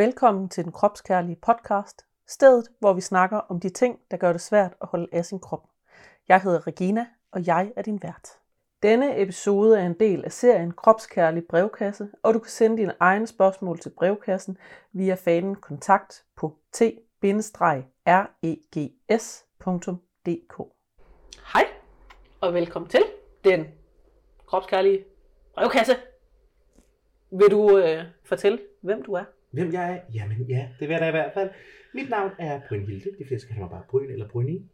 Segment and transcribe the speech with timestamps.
[0.00, 4.40] Velkommen til den kropskærlige podcast, stedet hvor vi snakker om de ting, der gør det
[4.40, 5.68] svært at holde af sin krop.
[6.28, 8.28] Jeg hedder Regina, og jeg er din vært.
[8.82, 13.26] Denne episode er en del af serien Kropskærlig brevkasse, og du kan sende dine egne
[13.26, 14.58] spørgsmål til brevkassen
[14.92, 17.00] via fanen kontakt på t-regs.dk.
[20.26, 20.34] E
[21.52, 21.64] Hej,
[22.40, 23.02] og velkommen til
[23.44, 23.66] den
[24.46, 25.04] kropskærlige
[25.54, 25.96] brevkasse.
[27.30, 29.24] Vil du øh, fortælle, hvem du er?
[29.50, 30.00] Hvem jeg er?
[30.14, 31.50] Jamen ja, det vil jeg da i hvert fald.
[31.94, 33.10] Mit navn er Brynhilde.
[33.18, 34.70] De fleste kalder mig bare Bryn eller Bryni.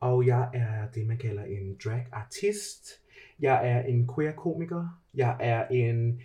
[0.00, 3.00] Og jeg er det, man kalder en drag artist.
[3.40, 5.00] Jeg er en queer komiker.
[5.14, 6.20] Jeg er en,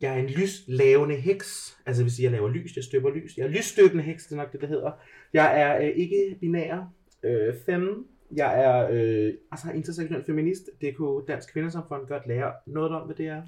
[0.00, 1.78] jeg er en lyslavende heks.
[1.86, 3.36] Altså hvis jeg laver lys, jeg støber lys.
[3.36, 4.92] Jeg er lysstøbende heks, det er nok det, det hedder.
[5.32, 6.92] Jeg er øh, ikke binær.
[7.22, 8.06] Øh, fem.
[8.36, 10.70] Jeg er øh, altså intersektionel feminist.
[10.80, 13.42] Det kunne Dansk Kvindesamfund godt lære noget om, hvad det er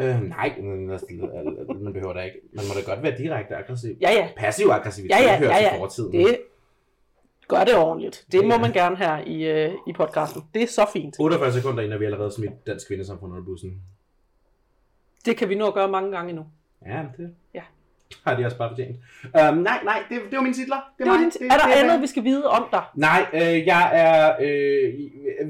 [0.00, 1.06] øh, nej, men, altså,
[1.80, 2.38] man behøver da ikke.
[2.52, 3.96] Man må da godt være direkte aggressiv.
[4.00, 4.28] Ja, ja.
[4.36, 5.78] Passiv aggressivitet Ja, ja, hører ja, til ja.
[5.78, 6.12] fortiden.
[6.12, 6.38] Det
[7.48, 8.26] gør det ordentligt.
[8.32, 8.60] Det må Ja.
[8.60, 10.42] man gerne her i, øh, i podcasten.
[10.54, 11.16] Det er så fint.
[11.20, 13.82] 48 sekunder inden, vi allerede smidt Dansk Kvindesamfund under bussen.
[15.24, 16.44] Det kan vi nå at gøre mange gange endnu.
[16.86, 17.62] Ja, det Ja.
[18.24, 18.96] har de også bare fortjent.
[19.24, 20.76] Um, nej, nej, det, det var mine titler.
[20.76, 21.32] Det, Det var mig.
[21.40, 22.82] din, er der det, andet, vi skal vide om dig?
[22.94, 24.36] Nej, øh, jeg er...
[24.40, 24.94] Øh,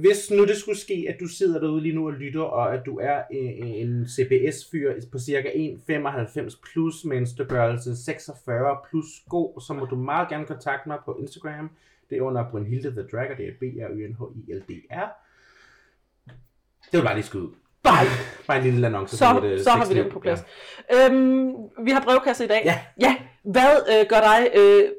[0.00, 2.86] hvis nu det skulle ske, at du sidder derude lige nu og lytter, og at
[2.86, 9.60] du er en, en CBS-fyr på cirka 1,95 plus med en størrelse 46 plus sko,
[9.60, 11.70] så må du meget gerne kontakte mig på Instagram.
[12.10, 14.52] Det er under Brunhilde The Drag, og det er b r y n h i
[14.52, 15.08] l d r
[16.92, 17.48] Det var bare lige skud.
[17.82, 18.06] Bare,
[18.46, 19.16] bare en lille annonce.
[19.16, 20.44] Så, mit, øh, så har vi den på plads.
[20.90, 21.06] Ja.
[21.06, 21.52] Øhm,
[21.84, 22.62] vi har brevkasse i dag.
[22.64, 22.80] Ja.
[23.00, 23.16] ja.
[23.44, 24.90] Hvad øh, gør dig øh,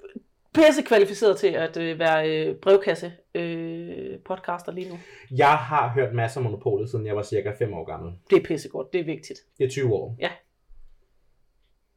[0.53, 4.99] pisse kvalificeret til at øh, være øh, brevkasse øh, podcaster lige nu?
[5.31, 8.13] Jeg har hørt masser af Monopolet, siden jeg var cirka 5 år gammel.
[8.29, 8.93] Det er pissegodt.
[8.93, 9.39] Det er vigtigt.
[9.57, 10.15] Det er 20 år.
[10.19, 10.29] Ja.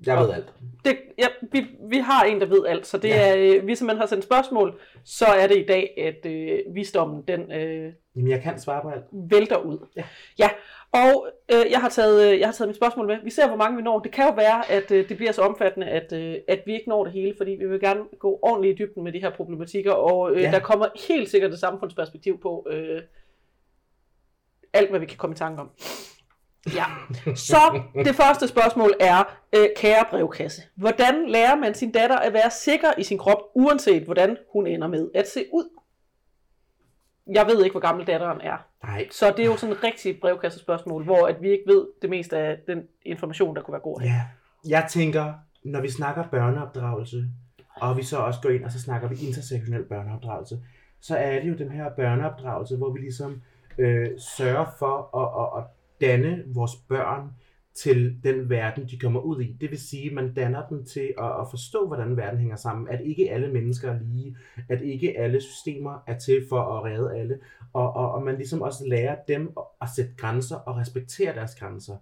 [0.07, 0.53] Jeg ved alt.
[0.85, 3.29] Det, ja, vi, vi har en, der ved alt, så det Ja.
[3.29, 7.23] er, øh, hvis man har sendt spørgsmål, så er det i dag, at øh, visdommen
[7.29, 9.05] den øh, Jamen, jeg kan svare på alt.
[9.13, 9.79] vælter ud.
[9.97, 10.05] Ja.
[10.39, 10.48] ja.
[10.92, 13.17] Og øh, jeg, har taget, øh, jeg har taget mit spørgsmål med.
[13.25, 13.98] Vi ser, hvor mange vi når.
[13.98, 16.89] Det kan jo være, at øh, det bliver så omfattende, at, øh, at vi ikke
[16.89, 19.92] når det hele, fordi vi vil gerne gå ordentligt i dybden med de her problematikker,
[19.92, 20.51] og øh, Ja.
[20.51, 23.02] der kommer helt sikkert et samfundsperspektiv på øh,
[24.73, 25.70] alt, hvad vi kan komme i tanke om.
[26.67, 26.85] Ja.
[27.35, 29.25] Så det første spørgsmål er,
[29.57, 34.02] øh, kære brevkasse, hvordan lærer man sin datter at være sikker i sin krop, uanset
[34.02, 35.69] hvordan hun ender med at se ud?
[37.33, 38.67] Jeg ved ikke, hvor gammel datteren er.
[38.85, 39.08] Nej.
[39.11, 42.39] Så det er jo sådan et rigtigt brevkassespørgsmål, hvor at vi ikke ved det meste
[42.39, 44.01] af den information, der kunne være god.
[44.01, 44.23] Ja.
[44.69, 45.33] Jeg tænker,
[45.64, 47.25] når vi snakker børneopdragelse,
[47.77, 50.58] og vi så også går ind, og så snakker vi intersektionel børneopdragelse,
[51.01, 53.42] så er det jo den her børneopdragelse, hvor vi ligesom
[53.79, 55.70] øh, sørger for at, at, at
[56.07, 57.31] danne vores børn
[57.75, 59.57] til den verden, de kommer ud i.
[59.61, 62.89] Det vil sige, at man danner dem til at, at forstå, hvordan verden hænger sammen.
[62.89, 64.37] At ikke alle mennesker er lige.
[64.69, 67.39] At ikke alle systemer er til for at redde alle.
[67.73, 71.55] Og, og, og man ligesom også lærer dem at, at sætte grænser og respektere deres
[71.55, 71.97] grænser.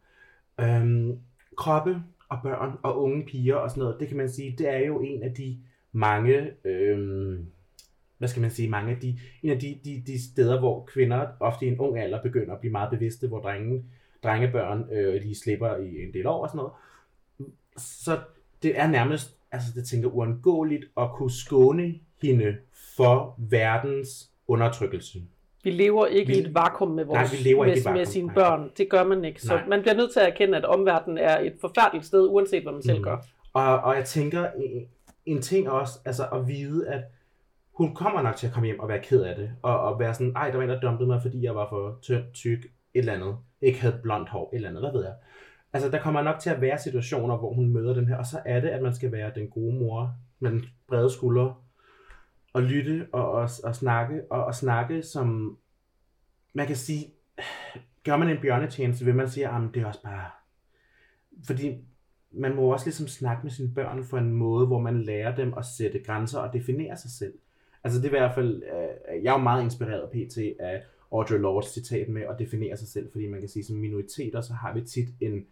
[0.61, 1.19] Øhm,
[1.57, 4.87] kroppe og børn og unge piger og sådan noget, det kan man sige, det er
[4.87, 5.59] jo en af de
[5.93, 7.47] mange, øhm,
[8.23, 11.27] hvad skal man sige, mange af de, en af de, de, de steder, hvor kvinder
[11.41, 13.85] ofte i en ung alder begynder at blive meget bevidste, hvor drenge,
[14.23, 16.73] drengebørn, øh, de slipper i en del år og sådan noget.
[17.77, 18.19] Så
[18.63, 22.57] det er nærmest, altså det tænker uundgåeligt at kunne skåne hende
[22.97, 25.19] for verdens undertrykkelse.
[25.65, 27.85] Vi lever ikke Vi- i et vakuum med, vores, Nej, vi lever ikke med, et
[27.85, 28.35] vakuum, med sine nej.
[28.35, 28.71] børn.
[28.79, 29.43] Det gør man ikke.
[29.43, 29.67] Så Nej.
[29.69, 32.83] man bliver nødt til at erkende, at omverdenen er et forfærdeligt sted, uanset hvad man
[32.83, 33.05] selv Mhm.
[33.05, 33.17] gør.
[33.53, 34.87] Og, og jeg tænker, en,
[35.27, 37.03] en ting også, altså at vide, at
[37.73, 40.15] hun kommer nok til at komme hjem og være ked af det, og, og være
[40.15, 42.71] sådan, ej, der var en, der dumpede mig, fordi jeg var for tynd, tyk, et
[42.95, 45.15] eller andet, ikke havde blondt hår, et eller andet, hvad ved jeg.
[45.73, 48.41] Altså, der kommer nok til at være situationer, hvor hun møder den her, og så
[48.47, 51.63] er det, at man skal være den gode mor med den brede skulder,
[52.53, 55.59] og lytte og, og, og snakke, og, og snakke som,
[56.53, 57.07] man kan sige,
[58.05, 60.31] gør man en bjørnetjeneste, vil man sige, at det er også bare,
[61.47, 61.85] fordi
[62.31, 65.55] man må også ligesom snakke med sine børn på en måde, hvor man lærer dem
[65.55, 67.35] at sætte grænser og definere sig selv.
[67.85, 70.39] Altså det er i hvert fald, øh, jeg er jo meget inspireret pt.
[70.61, 70.83] af
[71.13, 74.53] Audre Lordes citat med at definere sig selv, fordi man kan sige, som minoriteter, så
[74.53, 75.47] har vi tit en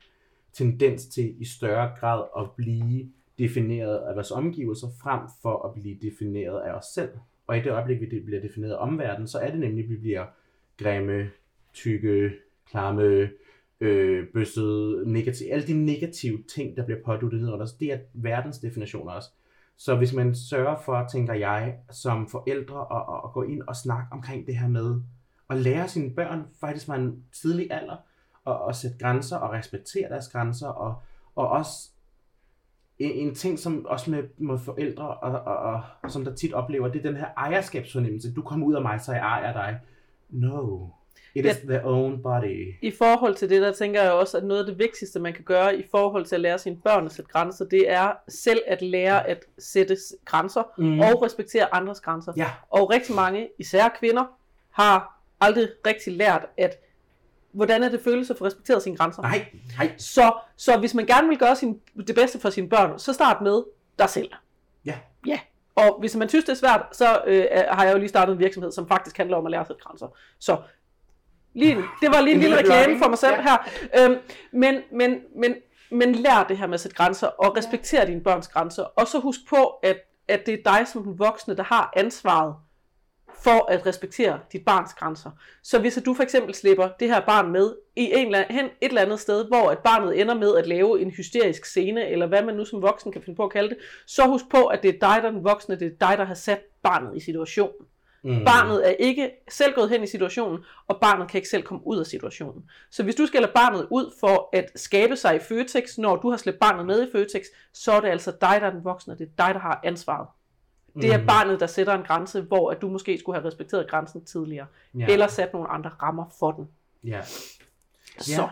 [0.53, 5.99] tendens til i større grad at blive defineret af vores omgivelser, frem for at blive
[6.03, 7.11] defineret af os selv.
[7.47, 9.97] Og i det øjeblik, vi bliver defineret af omverdenen, så er det nemlig, at vi
[9.97, 10.27] bliver
[10.77, 11.31] grimme,
[11.73, 12.33] tykke,
[12.71, 13.31] klamme,
[13.81, 17.99] øh, bøsset, negativ, alle de negative ting, der bliver påduttet ned under os, det er
[18.15, 19.29] verdens definitioner også.
[19.81, 24.07] Så hvis man sørger for, tænker jeg, som forældre at, at, gå ind og snakke
[24.13, 25.01] omkring det her med
[25.51, 27.97] at lære sine børn faktisk fra en tidlig alder
[28.45, 30.95] og, og sætte grænser og respektere deres grænser og,
[31.37, 31.91] og også
[32.99, 36.53] en, en ting, som også med, med forældre, og, og, og, og som der tit
[36.53, 38.35] oplever, det er den her ejerskabsfornemmelse.
[38.35, 39.81] Du kommer ud af mig, så jeg ejer dig.
[40.31, 40.87] No.
[41.35, 42.75] It is their own body.
[42.83, 45.45] I forhold til det, der tænker jeg også, at noget af det vigtigste, man kan
[45.45, 48.83] gøre i forhold til at lære sine børn at sætte grænser, det er selv at
[48.83, 51.01] lære at sætte grænser Mm.
[51.01, 52.33] og respektere andres grænser.
[52.37, 54.25] Ja, Og rigtig mange, især kvinder,
[54.71, 56.77] har aldrig rigtig lært, at
[57.53, 59.23] hvordan er det føles at få respekteret sine grænser.
[59.23, 59.47] nej,
[59.79, 59.93] nej.
[59.99, 63.43] Så, så hvis man gerne vil gøre sin, det bedste for sine børn, så start
[63.43, 63.63] med
[63.99, 64.31] dig selv.
[64.85, 64.95] Ja.
[65.27, 65.41] Ja.
[65.75, 68.39] Og hvis man synes, det er svært, så øh, har jeg jo lige startet en
[68.39, 70.07] virksomhed, som faktisk handler om at lære sig grænser.
[70.39, 70.57] Så
[71.55, 73.43] lige, det var lige en lille reklame for mig selv ja.
[73.43, 73.57] her.
[73.99, 74.19] Øhm,
[74.53, 75.55] men, men, men,
[75.91, 78.83] men lær det her med at sætte grænser, og respektere dine børns grænser.
[78.83, 79.97] Og så husk på, at,
[80.29, 82.55] at det er dig som den voksne, der har ansvaret
[83.45, 85.31] for at respektere dit barns grænser.
[85.63, 88.73] Så hvis du for eksempel slipper det her barn med i en eller, hen et
[88.81, 92.43] eller andet sted, hvor at barnet ender med at lave en hysterisk scene, eller hvad
[92.43, 94.89] man nu som voksen kan finde på at kalde det, så husk på, at det
[94.89, 97.87] er dig, der er den voksne, det er dig, der har sat barnet i situationen.
[98.23, 98.45] Mm.
[98.45, 100.59] Barnet er ikke selv gået hen i situationen,
[100.89, 102.71] og barnet kan ikke selv komme ud af situationen.
[102.91, 106.31] Så hvis du skal lade barnet ud for at skabe sig i Føtex, når du
[106.31, 109.15] har slæbt barnet med i Føtex, så er det altså dig, der er den voksne,
[109.19, 110.27] det er dig, der har ansvaret.
[111.03, 111.27] Det er Mm.
[111.27, 114.67] barnet, der sætter en grænse, hvor at du måske skulle have respekteret grænsen tidligere,
[114.99, 115.07] Ja.
[115.09, 116.69] eller sat nogle andre rammer for den.
[117.05, 117.21] Ja.
[118.19, 118.49] Så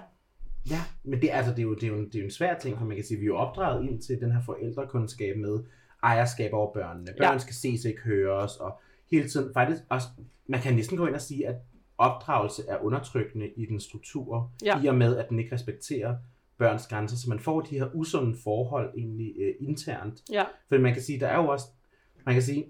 [0.71, 2.31] Ja, men det, altså, det, er jo, det, er jo en, det er jo en
[2.31, 5.37] svær ting, for man kan sige, vi er jo opdraget ind til den her forældrekundskab
[5.37, 5.59] med
[6.03, 7.13] ejerskab over børnene.
[7.19, 7.39] Børn Ja.
[7.39, 10.07] skal ses, ikke høres, og hele tiden faktisk også,
[10.47, 11.55] man kan næsten gå ind og sige, at
[11.99, 14.83] opdragelse er undertrykkende i den struktur, Ja.
[14.83, 16.15] i og med, at den ikke respekterer
[16.59, 20.23] børns grænser, så man får de her usunde forhold egentlig øh, internt.
[20.33, 21.67] ja, For man kan sige, der er jo også,
[22.27, 22.67] man kan sige,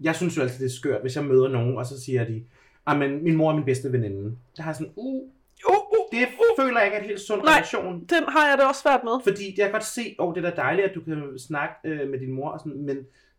[0.00, 2.44] jeg synes jo altid, det er skørt, hvis jeg møder nogen, og så siger de,
[2.86, 4.36] "Ah, men min mor er min bedste veninde.
[4.56, 5.20] Der har sådan, uh, uh,
[5.70, 6.28] uh, det
[6.60, 7.52] føler jeg ikke er en helt sund Nej.
[7.52, 8.00] relation.
[8.04, 9.12] den har jeg det også svært med.
[9.24, 11.74] Fordi jeg kan godt se, at oh, det er da dejligt, at du kan snakke
[11.84, 12.96] øh, med din mor, og sådan, men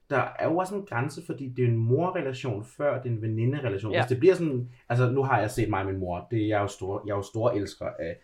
[0.09, 3.21] der er jo også en grænse, fordi det er en morrelation, før det er en
[3.21, 3.91] veninderelation.
[3.91, 4.01] Ja.
[4.01, 6.47] Hvis det bliver sådan, altså nu har jeg set mig og min mor, det er
[6.47, 8.17] jeg er jo stor, jeg er jo stor elsker af,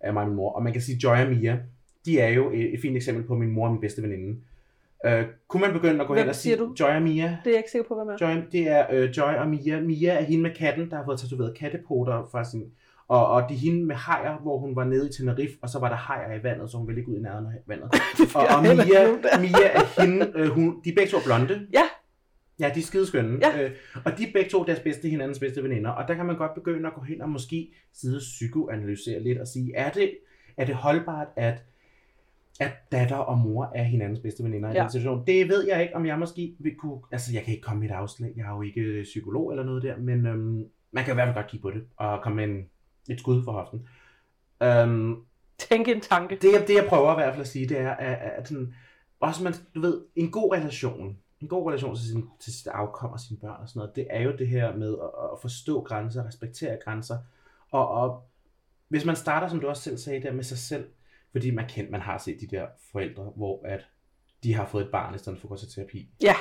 [0.00, 1.58] af mig og min mor, og man kan sige, Joy og Mia,
[2.04, 4.40] de er jo et, et fint eksempel på min mor og min bedste veninde.
[5.06, 6.74] Øh, kunne man begynde at gå Hvem hen og sige, du?
[6.80, 8.16] Joy og Mia, Det er jeg ikke sikker på, hvad med.
[8.20, 9.80] Joy, det er øh, Joy og Mia.
[9.80, 12.72] Mia er hende med katten, der har fået tatoveret kattepoter fra sin...
[13.08, 15.78] Og, og det er hende med hajer, hvor hun var nede i Tenerife, og så
[15.78, 17.88] var der hajer i vandet, så hun ville ikke ud i nærheden af vandet.
[18.36, 19.02] og, og Mia.
[19.40, 21.66] Mia er hende, øh, hun, de er begge to blonde.
[21.72, 21.82] Ja.
[22.60, 23.38] Ja, de er skideskønne.
[23.42, 23.62] Ja.
[23.62, 23.70] Øh,
[24.04, 25.90] og de er begge to deres bedste, hinandens bedste veninder.
[25.90, 29.38] Og der kan man godt begynde at gå hen og måske sidde og psykoanalysere lidt
[29.38, 30.10] og sige, er det,
[30.56, 31.62] er det holdbart, at
[32.60, 34.82] at datter og mor er hinandens bedste veninder i Ja.
[34.82, 35.26] den situation.
[35.26, 36.98] Det ved jeg ikke, om jeg måske vil kunne...
[37.12, 38.32] Altså, jeg kan ikke komme med et afslag.
[38.36, 41.34] Jeg er jo ikke psykolog eller noget der, men øhm, man kan i hvert fald
[41.34, 42.64] godt kigge på det og komme med en,
[43.08, 43.88] et skud for hoften.
[44.62, 45.24] Øhm,
[45.58, 46.34] Tænk en tanke.
[46.36, 48.74] det, det, jeg prøver i hvert fald at sige, det er, at, at sådan,
[49.20, 53.10] også man, du ved, en god relation, en god relation til, sin, til sit afkom
[53.12, 55.82] og sine børn og sådan noget, det er jo det her med at, at forstå
[55.82, 57.18] grænser, respektere grænser,
[57.70, 58.28] og, og
[58.88, 60.88] hvis man starter, som du også selv sagde, der med sig selv,
[61.32, 63.80] fordi man kendt, man har set de der forældre, hvor at
[64.42, 66.08] de har fået et barn, i stedet for at gå til terapi.
[66.22, 66.34] Ja,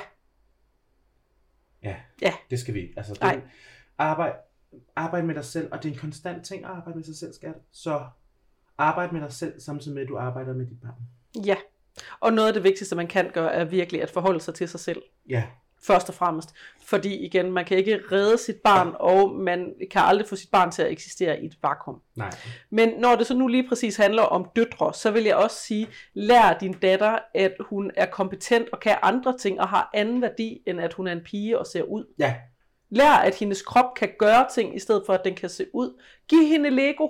[1.84, 2.34] Ja, Ja.
[2.50, 2.94] det skal vi.
[2.98, 3.42] Altså, det,
[3.98, 4.36] arbejde,
[4.96, 7.34] arbejde med dig selv, og det er en konstant ting at arbejde med sig selv,
[7.34, 7.56] skat.
[7.72, 8.06] Så
[8.78, 11.46] arbejde med dig selv, samtidig med, at du arbejder med dit barn.
[11.46, 11.56] ja.
[12.20, 14.80] Og noget af det vigtigste, man kan gøre, er virkelig at forholde sig til sig
[14.80, 15.02] selv.
[15.30, 15.44] Ja,
[15.84, 16.54] Først og fremmest.
[16.86, 20.72] Fordi igen, man kan ikke redde sit barn, og man kan aldrig få sit barn
[20.72, 22.02] til at eksistere i et vakuum.
[22.16, 22.30] nej.
[22.70, 25.88] Men når det så nu lige præcis handler om døtre, så vil jeg også sige,
[26.14, 30.62] lær din datter, at hun er kompetent og kan andre ting, og har anden værdi,
[30.68, 32.06] end at hun er en pige og ser ud.
[32.20, 32.36] Ja,
[32.96, 36.02] Lær, at hendes krop kan gøre ting, i stedet for at den kan se ud.
[36.28, 37.08] Giv hende Lego.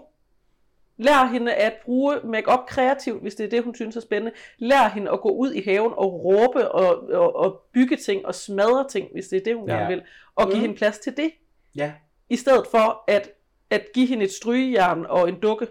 [0.98, 4.32] Lær hende at bruge make-up kreativt, hvis det er det, hun synes er spændende.
[4.58, 8.36] Lær hende at gå ud i haven og råbe og, og, og bygge ting og
[8.36, 9.76] smadre ting, hvis det er det, hun Ja.
[9.76, 10.02] gerne vil.
[10.36, 10.62] Og give Mm.
[10.62, 11.32] hende plads til det,
[11.76, 11.92] ja,
[12.30, 13.30] i stedet for at,
[13.70, 15.68] at give hende et strygejern og en dukke.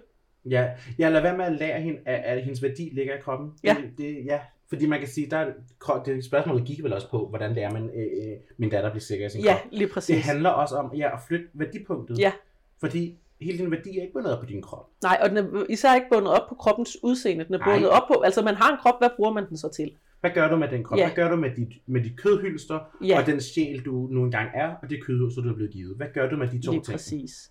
[0.51, 0.69] ja.
[0.99, 3.53] Jeg lader være med at lære hende, at, at hendes værdi ligger i kroppen.
[3.65, 3.77] Ja.
[3.81, 4.41] Det, det, ja.
[4.73, 7.91] Fordi man kan sige, der er, det spørgsmålet gik vel også på, hvordan lærer man
[7.95, 9.71] øh, øh, min datter at blive sikker i sin Ja, krop.
[9.73, 10.25] lige Det præcis.
[10.27, 12.19] handler også om ja, at flytte værdipunktet.
[12.19, 12.33] Ja.
[12.81, 14.87] Fordi hele din værdi er ikke bundet op på din krop.
[15.03, 17.45] Nej, og den er især ikke bundet op på kroppens udseende.
[17.45, 17.75] Den er Nej.
[17.75, 19.91] bundet op på, altså man har en krop, hvad bruger man den så til?
[20.21, 20.99] Hvad gør du med den krop?
[20.99, 21.07] Ja.
[21.07, 24.51] Hvad gør du med dit, med dit kødhylster Ja, og den sjæl, du nu engang
[24.55, 25.97] er, og det kødhylster, du er blevet givet?
[25.97, 26.93] Hvad gør du med de to lige ting?
[26.95, 27.51] præcis.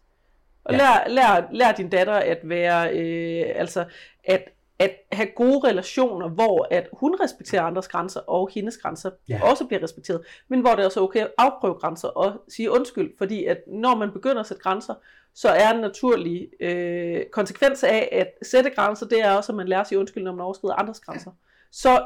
[0.64, 0.78] Og Ja.
[0.78, 3.86] lær, lær, lær din datter at være, øh, altså,
[4.24, 4.44] at,
[4.82, 9.36] at have gode relationer, hvor at hun respekterer andres grænser, og hendes grænser Ja.
[9.36, 9.50] ja.
[9.50, 13.14] også bliver respekteret, men hvor det også er okay at afprøve grænser og sige undskyld,
[13.18, 14.94] fordi at når man begynder at sætte grænser,
[15.34, 19.68] så er en naturlig øh, konsekvens af at sætte grænser, det er også, at man
[19.68, 21.32] lærer at sige undskyld, når man overskrider andres grænser.
[21.72, 22.04] Så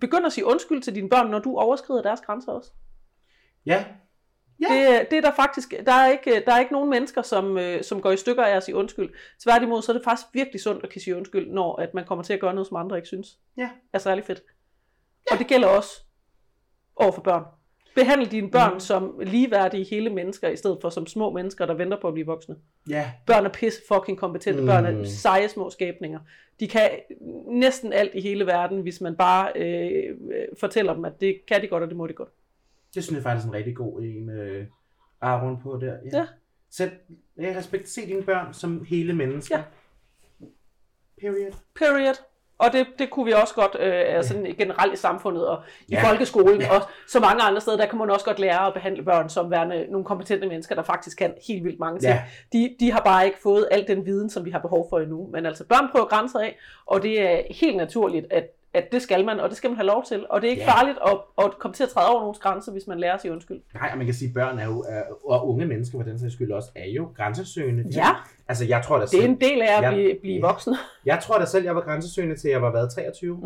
[0.00, 2.70] begynd at sige undskyld til dine børn, når du overskrider deres grænser også.
[3.66, 3.84] Ja.
[4.60, 4.98] Ja.
[4.98, 7.82] Det, det er der faktisk, der er ikke, der er ikke nogen mennesker, som, øh,
[7.82, 9.14] som går i stykker af at sige undskyld.
[9.42, 12.24] Tværtimod, så er det faktisk virkelig sundt at kan sige undskyld, når at man kommer
[12.24, 13.70] til at gøre noget, som andre ikke synes Ja.
[13.92, 14.42] er særlig fedt.
[15.30, 15.90] Og det gælder også
[16.96, 17.44] over for børn.
[17.94, 18.80] Behandle dine børn mm.
[18.80, 22.26] som ligeværdige hele mennesker, i stedet for som små mennesker, der venter på at blive
[22.26, 22.56] voksne.
[22.88, 23.10] Ja.
[23.26, 24.60] Børn er pisse fucking kompetente.
[24.60, 24.66] Mm.
[24.66, 26.20] Børn er seje små skæbninger.
[26.60, 26.90] De kan
[27.46, 31.62] næsten alt i hele verden, hvis man bare øh, øh, fortæller dem, at det kan
[31.62, 32.28] de godt, og det må de godt.
[32.94, 34.66] Det synes jeg faktisk er en rigtig god en øh,
[35.20, 35.94] Aron på der.
[36.12, 36.26] Ja.
[36.70, 36.90] Sæt,
[37.36, 39.56] jeg respekt, se dine børn som hele mennesker.
[39.58, 39.62] Ja.
[41.20, 41.52] Period.
[41.74, 42.14] Period.
[42.58, 46.08] Og det, det kunne vi også godt, øh, altså generelt i samfundet og i Ja.
[46.10, 46.76] folkeskolen, Ja.
[46.76, 49.50] og så mange andre steder, der kan man også godt lære at behandle børn som
[49.50, 52.12] værende nogle kompetente mennesker, der faktisk kan helt vildt mange ting.
[52.12, 52.22] Ja.
[52.52, 55.26] De, de har bare ikke fået al den viden, som vi har behov for endnu.
[55.32, 59.24] Men altså, børn prøver grænser af, og det er helt naturligt, at, at det skal
[59.24, 60.26] man, og det skal man have lov til.
[60.30, 60.70] Og det er ikke Ja.
[60.72, 63.32] farligt at, at komme til at træde over nogens grænser, hvis man lærer at sige
[63.32, 63.60] undskyld.
[63.74, 64.84] Nej, og man kan sige, at børn er jo,
[65.28, 67.82] og unge mennesker for den sags skyld også, er jo grænsesøgende.
[67.84, 68.08] De- Ja.
[68.48, 69.90] Altså, jeg tror da Det er selv, en del af at Ja.
[69.94, 70.74] blive, blive voksen.
[71.06, 73.36] jeg tror da selv, jeg var grænsesøgende til jeg var hvad, 23?
[73.36, 73.42] Mm.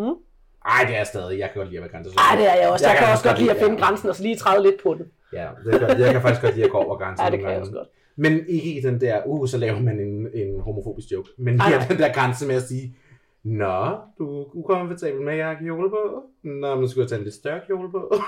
[0.67, 1.39] Ej, det er jeg stadig.
[1.39, 2.23] Jeg kan godt lide at være grænsesøgende.
[2.31, 2.87] Nej, det er jeg også.
[2.87, 3.81] Jeg, jeg kan også godt lide at finde ja.
[3.85, 5.07] grænsen, og så lige træde lidt på den.
[5.33, 5.99] Ja, det godt.
[5.99, 7.25] jeg kan faktisk godt lide at gå over grænsen.
[7.27, 7.89] Ja, det kan jeg også godt.
[8.17, 11.29] Men ikke i den der, uh, så laver man en, en homofobisk joke.
[11.39, 12.97] Men lige den der grænse med at sige,
[13.43, 16.23] Nå, du er ukomfortabel med, at jeg har kjole på.
[16.43, 18.15] Nå, men skulle jeg tage en lidt større kjole på.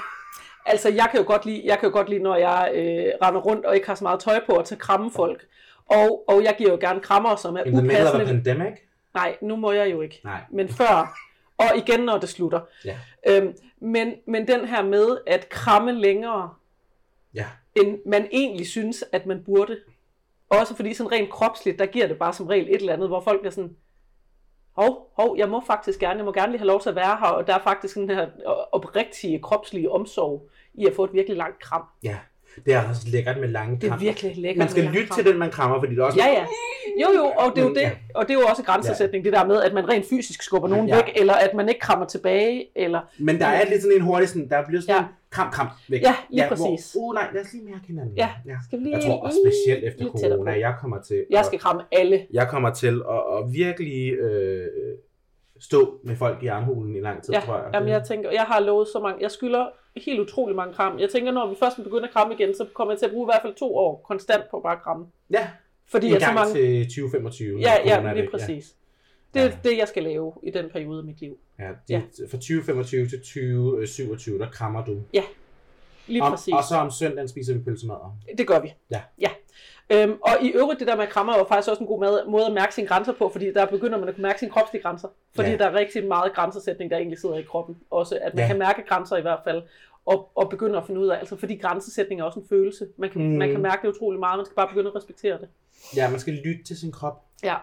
[0.66, 3.40] Altså, jeg kan jo godt lide, jeg kan jo godt lide når jeg øh, render
[3.40, 5.46] rundt og ikke har så meget tøj på, at tage kramme folk.
[5.86, 8.42] Og, og jeg giver jo gerne krammer, som er In the middle of a upassende.
[8.44, 8.78] pandemic?
[9.14, 10.20] Nej, nu må jeg jo ikke.
[10.24, 10.40] Nej.
[10.52, 11.18] Men før.
[11.58, 12.60] Og igen, når det slutter.
[12.84, 12.96] Ja.
[13.28, 16.50] Øhm, men, men den her med at kramme længere,
[17.34, 17.46] Ja.
[17.76, 19.78] end man egentlig synes, at man burde.
[20.50, 23.20] Også fordi sådan rent kropsligt, der giver det bare som regel et eller andet, hvor
[23.20, 23.76] folk bliver sådan,
[24.76, 27.16] hov, hov, jeg må faktisk gerne, jeg må gerne lige have lov til at være
[27.20, 28.26] her, og der er faktisk den her
[28.72, 31.82] oprigtige kropslige omsorg i at få et virkelig langt kram.
[32.02, 32.16] Ja,
[32.66, 34.00] det er også lækkert med lange Det er kram.
[34.00, 34.58] virkelig lækkert.
[34.58, 35.16] Man skal lytte kram.
[35.16, 36.18] til den, man krammer, fordi det er også...
[36.18, 36.46] Ja, ja.
[37.02, 39.44] Jo, jo, og det er jo, det, og det er jo også grænsesætning, det der
[39.46, 40.94] med, at man rent fysisk skubber nogen Ja.
[40.96, 43.00] væk, eller at man ikke krammer tilbage, eller...
[43.18, 45.04] Men der er lidt sådan en hurtig, sådan, der bliver sådan Ja.
[45.32, 46.02] Kram, kram væk.
[46.02, 46.96] Ja, lige hvor, præcis.
[46.98, 48.16] uh, nej, lad os lige mærke hinanden.
[48.16, 48.56] Ja, ja.
[48.66, 51.24] Skal vi lige Jeg tror også specielt efter corona, jeg kommer til...
[51.30, 52.26] Jeg skal kramme alle.
[52.32, 54.66] jeg kommer til at, at virkelig øh,
[55.60, 57.70] stå med folk i armhulen i lang tid, Ja, tror jeg.
[57.74, 59.66] jamen jeg tænker, jeg har lovet så mange, jeg skylder
[60.06, 60.98] helt utrolig mange kram.
[60.98, 63.24] Jeg tænker, når vi først begynder at kramme igen, så kommer jeg til at bruge
[63.26, 65.06] i hvert fald to år konstant på bare at kramme.
[65.30, 65.48] Ja,
[65.90, 66.52] Fordi en jeg så gang mange...
[66.54, 67.52] til 2025.
[67.52, 68.74] når Ja, ja, lige væk, præcis.
[69.34, 69.52] Det er Ja.
[69.64, 71.38] det, jeg skal lave i den periode af mit liv.
[71.58, 72.00] Ja, ja, Ja.
[72.18, 75.02] de, fra 2025 til 2027, der krammer du.
[76.06, 76.54] Lige Om, præcis.
[76.54, 77.96] og så om søndagen spiser vi pølsemad.
[78.38, 78.72] Det gør vi.
[78.90, 79.02] Ja.
[79.20, 79.28] ja.
[79.92, 82.46] Øhm, og i øvrigt, det der med krammer var faktisk også en god måde, måde
[82.46, 85.08] at mærke sine grænser på, fordi der begynder man at kunne mærke sine kropslige grænser.
[85.34, 85.52] Fordi Ja.
[85.52, 85.58] ja.
[85.58, 87.76] der er rigtig meget grænsesætning, der egentlig sidder i kroppen.
[87.90, 88.42] Også at man Ja.
[88.42, 88.46] ja.
[88.48, 89.62] kan mærke grænser i hvert fald,
[90.06, 92.86] og, og begynde at finde ud af, altså fordi grænsesætning er også en følelse.
[92.96, 93.28] Man kan, Mm.
[93.28, 93.38] mm.
[93.38, 95.48] man kan mærke det utrolig meget, man skal bare begynde at respektere det.
[95.96, 97.24] Ja, man skal lytte til sin krop.
[97.42, 97.56] Ja.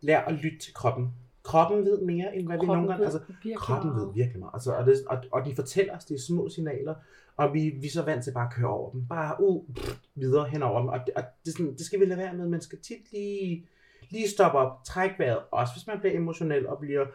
[0.00, 1.14] Lær at lytte til kroppen.
[1.42, 3.04] Kroppen ved mere, end hvad vi nogle gange...
[3.04, 3.20] Altså,
[3.56, 4.54] kroppen ved virkelig meget.
[4.54, 6.94] Altså, og, det, og, og de fortæller os, det er små signaler,
[7.36, 9.06] og vi, vi er så vant til bare at køre over dem.
[9.08, 10.88] Bare ud, pff, videre hen over dem.
[10.88, 12.48] Og, det, og det, sådan, det skal vi lade være med.
[12.48, 13.66] Man skal tit lige,
[14.10, 15.38] lige stoppe op, trække vejret.
[15.50, 17.06] Også hvis man bliver emotionel og bliver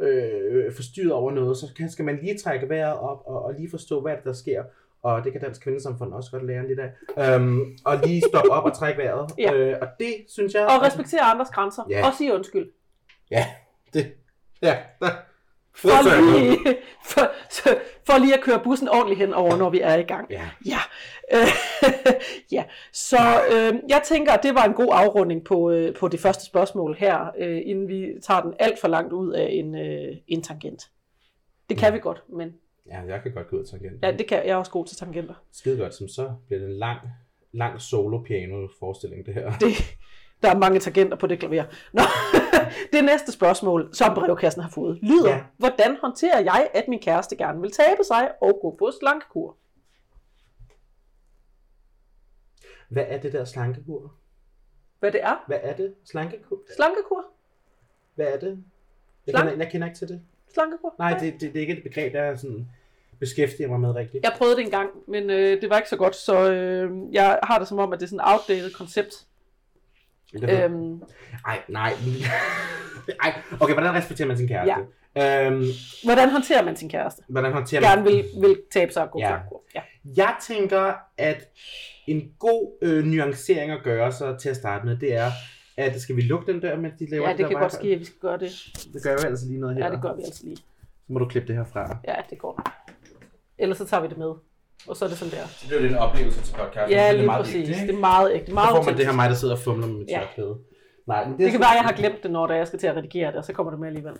[0.00, 3.70] øh, forstyrret over noget, så kan, skal man lige trække vejret op og, og lige
[3.70, 4.62] forstå, hvad det er, der sker.
[5.02, 7.36] Og det kan Dansk Kvindesamfund også godt lære lidt af.
[7.36, 9.30] Um, og lige stoppe op og trække vejret.
[9.38, 9.54] Ja.
[9.54, 10.66] øh, og det synes jeg...
[10.66, 11.82] Og respektere andres grænser.
[11.90, 12.06] Ja.
[12.06, 12.70] Og sige undskyld.
[13.30, 13.46] Ja,
[13.94, 14.12] det...
[14.62, 15.10] Ja, der.
[15.74, 15.88] For
[16.38, 16.58] lige,
[17.12, 17.32] for,
[18.06, 20.30] for lige at køre bussen ordentligt hen over, når vi er i gang.
[20.30, 20.48] Ja.
[20.66, 20.78] Ja,
[21.34, 21.48] øh,
[22.56, 22.64] ja.
[22.92, 23.16] så
[23.52, 26.96] øh, jeg tænker, at det var en god afrunding på, øh, på det første spørgsmål
[26.98, 30.82] her, øh, inden vi tager den alt for langt ud af en, øh, en tangent.
[31.68, 32.52] Det kan vi godt, men
[32.86, 34.02] Ja, jeg kan godt gå ud og tangent.
[34.02, 35.34] ja, det kan, jeg er også god til tangenter.
[35.52, 36.98] Skide godt, som så bliver det en lang,
[37.52, 39.52] lang solo piano forestilling det her.
[39.60, 39.96] Det,
[40.42, 41.64] der er mange tangenter på det klaver.
[41.92, 42.02] Nå,
[42.92, 45.42] det næste spørgsmål, som brevkassen har fået, lyder, Ja.
[45.56, 49.56] hvordan håndterer jeg, at min kæreste gerne vil tabe sig og gå på slankekur?
[52.88, 54.12] Hvad er det der slankekur?
[55.00, 55.44] Hvad det er?
[55.46, 55.94] Hvad er det?
[56.04, 56.58] Slankekur?
[56.76, 57.24] Slankekur?
[58.14, 58.64] Hvad er det?
[59.26, 60.22] Jeg Slank- kender, jeg kender ikke til det.
[60.54, 60.94] Slankekur?
[60.98, 62.68] Nej, det, det, det er ikke et begreb, der er sådan
[63.20, 64.24] beskæftiger mig med rigtigt.
[64.24, 67.38] Jeg prøvede det en gang, men øh, det var ikke så godt, så øh, jeg
[67.42, 69.26] har det som om, at det er sådan et outdated koncept.
[70.32, 71.02] Det Øhm,
[71.46, 71.92] Ej, nej.
[73.24, 74.74] Ej, okay, hvordan respekterer man sin kæreste?
[75.16, 75.46] Ja.
[75.46, 75.64] Øhm,
[76.04, 77.22] hvordan håndterer man sin kæreste?
[77.28, 77.90] hvordan håndterer man...
[77.90, 79.30] Gerne vil, vil tabe sig og gå Ja.
[79.30, 79.38] ja.
[79.74, 79.80] ja.
[80.16, 81.48] Jeg tænker, at
[82.06, 85.30] en god øh, nuancering at gøre så til at starte med, det er,
[85.76, 87.88] at skal vi lukke den dør, mens de laver ja, det der kan godt ske,
[87.88, 88.50] at vi skal gøre det.
[88.94, 89.84] Det gør vi altså lige noget her.
[89.86, 90.56] Ja, det gør vi altså lige.
[90.56, 91.98] Så må du klippe det her fra.
[92.08, 92.62] Ja, det går.
[93.58, 94.32] Ellers så tager vi det med.
[94.88, 95.46] Og så er det sådan der.
[95.46, 96.90] Så bliver det en oplevelse til podcasten.
[96.90, 97.68] Ja, lige præcis.
[97.68, 98.46] Det er meget ægte.
[98.46, 100.18] Så Meget får man det her mig, der sidder og fumler med mit Ja.
[100.20, 100.58] tørklæde.
[101.06, 102.54] Nej, men det, Det er kan sgu- være, at jeg har glemt det, når det
[102.54, 104.12] er, jeg skal til at redigere det, og så kommer det med alligevel.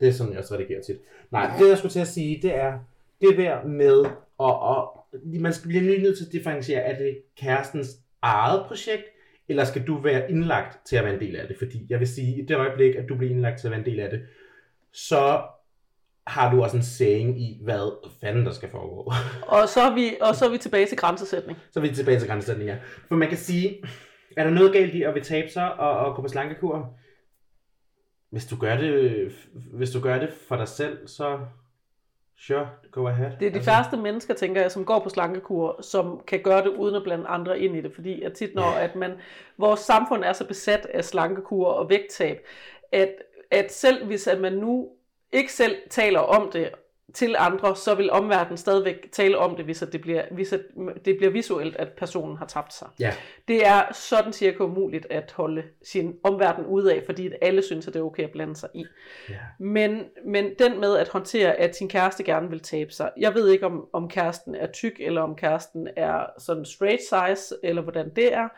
[0.00, 0.96] Det er sådan, jeg også redigerer tit.
[1.30, 2.72] Nej, det jeg skulle til at sige, det er,
[3.20, 4.04] det der med,
[4.38, 7.90] og, og man skal blive nødt til at differentiere, er det kærestens
[8.22, 9.04] eget projekt,
[9.48, 11.56] eller skal du være indlagt til at være en del af det?
[11.58, 13.86] Fordi jeg vil sige, i det øjeblik, at du bliver indlagt til at være en
[13.86, 14.20] del af det,
[14.92, 15.42] så
[16.30, 19.12] har du også en saying i, hvad fanden der skal foregå.
[19.56, 21.58] Og så er vi, og så er vi tilbage til grænsesætning.
[21.70, 22.76] så er vi tilbage til grænsesætninger.
[23.08, 23.84] For man kan sige,
[24.36, 26.94] er der noget galt i at vil tabe sig og, og gå på slankekur?
[28.30, 31.38] Hvis du gør det, hvis du gør det for dig selv, så
[32.38, 33.30] sure, go ahead.
[33.30, 36.62] Det er de altså, færreste mennesker, tænker jeg, som går på slankekur, som kan gøre
[36.62, 37.94] det uden at blande andre ind i det.
[37.94, 39.12] Fordi at tit når, at man,
[39.58, 42.46] vores samfund er så besat af slankekur og vægttab,
[42.92, 43.14] at,
[43.50, 44.88] at selv hvis at man nu
[45.32, 46.70] ikke selv taler om det
[47.14, 50.60] til andre, så vil omverdenen stadigvæk tale om det, hvis at det, bliver, hvis at
[51.04, 52.88] det bliver visuelt, at personen har tabt sig.
[53.00, 53.14] Ja.
[53.48, 57.94] Det er sådan cirka umuligt at holde sin omverden ude af, fordi alle synes, at
[57.94, 58.84] det er okay at blande sig i.
[59.28, 59.34] Ja.
[59.58, 63.10] Men, men den med at håndtere, at sin kæreste gerne vil tabe sig.
[63.16, 67.54] Jeg ved ikke, om, om kæresten er tyk, eller om kæresten er sådan straight size,
[67.62, 68.48] eller hvordan det er.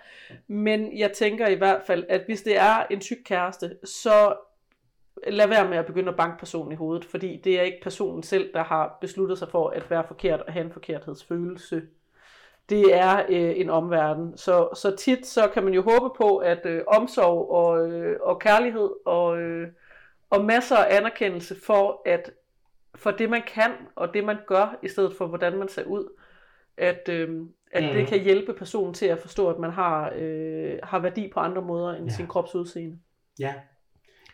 [0.49, 4.35] Men jeg tænker i hvert fald, at hvis det er en tyk kæreste, så
[5.27, 8.23] lad være med at begynde at banke personen i hovedet, fordi det er ikke personen
[8.23, 11.83] selv, der har besluttet sig for at være forkert og have en forkerthedsfølelse.
[12.69, 14.37] Det er øh, en omverden.
[14.37, 18.39] Så, så tit så kan man jo håbe på, at øh, omsorg og, øh, og
[18.39, 19.69] kærlighed og, øh,
[20.31, 22.31] og masser af anerkendelse for, at
[22.95, 26.09] for det man kan og det man gør, i stedet for hvordan man ser ud,
[26.77, 27.41] at, øh,
[27.73, 27.93] at Mhm.
[27.93, 31.63] det kan hjælpe personen til at forstå, at man har, øh, har værdi på andre
[31.63, 32.11] måder end Ja.
[32.15, 32.99] sin kropsudseende.
[33.39, 33.55] Ja.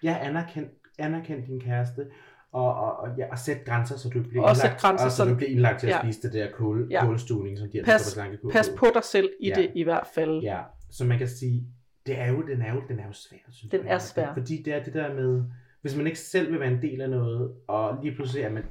[0.03, 2.07] Jeg anerkend, anerkend din kæreste,
[2.53, 5.17] og, og, og, ja, og sæt grænser, så du bliver Og indlagt, grænser, og, så
[5.17, 6.03] så- du bliver indlagt til at Ja.
[6.03, 7.05] spise det der kål, Ja.
[7.05, 9.55] kålstuning, som de Pas- går på Pas på dig selv i Ja.
[9.55, 10.41] det i hvert fald.
[10.43, 10.59] Ja,
[10.91, 11.63] så man kan sige,
[12.07, 13.95] det er jo, den er jo, den er jo svær, synes Den jeg.
[13.95, 14.33] er svær.
[14.33, 15.43] Fordi det er det der med,
[15.83, 18.63] hvis man ikke selv vil være en del af noget, og lige pludselig er man,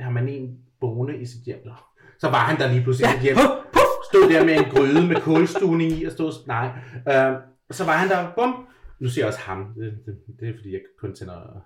[0.00, 1.68] har man en boende i sit hjem,
[2.18, 3.36] så var han der lige pludselig i sit hjem,
[4.10, 6.66] stod der med en gryde med kålstuning i, og stod, nej,
[7.08, 7.36] øh,
[7.70, 8.66] så var han der, bum,
[9.02, 11.64] nu siger jeg også ham, det, det, det er fordi, jeg kun tænder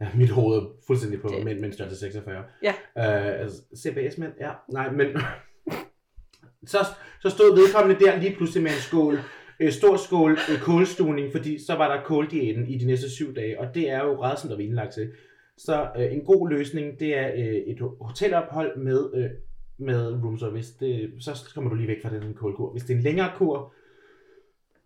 [0.00, 2.44] ja, mit hoved er fuldstændig på Det- mænd, mænd størrelse 46.
[2.62, 2.70] Ja.
[2.98, 5.06] Øh, altså, CBS-mænd, ja, nej, men
[6.72, 6.78] så,
[7.22, 9.18] så stod vedkommende der lige pludselig med en skål,
[9.60, 13.60] øh, stor skål øh, kålstuning, fordi så var der kåldiæten i de næste syv dage,
[13.60, 15.12] og det er jo rædsomt at være indlagt til.
[15.58, 19.30] Så øh, en god løsning, det er øh, et hotelophold med, øh,
[19.78, 20.74] med room service.
[20.80, 22.72] Det, så kommer du lige væk fra den kålkur.
[22.72, 23.72] Hvis det er en længere kur,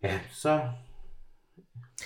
[0.03, 0.61] ja, så...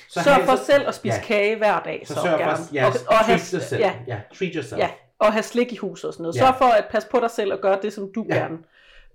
[0.10, 1.22] Sørg have- for selv at spise ja.
[1.22, 2.58] kage hver dag, så, så sørg gerne.
[2.58, 3.82] for, ja, og, og have, treat yourself.
[3.82, 4.80] ja, ja, treat yourself.
[4.80, 6.36] ja, og have slik i huset og sådan noget.
[6.36, 6.40] Ja.
[6.40, 8.36] Sørg for at passe på dig selv og gøre det, som du Ja.
[8.36, 8.58] gerne.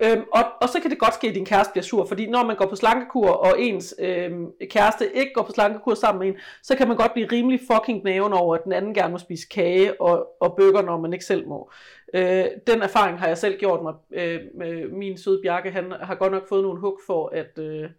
[0.03, 2.45] Øhm, og, og så kan det godt ske, at din kæreste bliver sur, fordi når
[2.45, 6.41] man går på slankekur, og ens øhm, kæreste ikke går på slankekur sammen med en,
[6.63, 9.49] så kan man godt blive rimelig fucking næven over, at den anden gerne må spise
[9.49, 11.71] kage og, og bøger, når man ikke selv må.
[12.15, 13.95] Øh, den erfaring har jeg selv gjort mig.
[14.13, 17.91] Øh, med min søde Bjarke, han har godt nok fået nogle hug for, at, øh,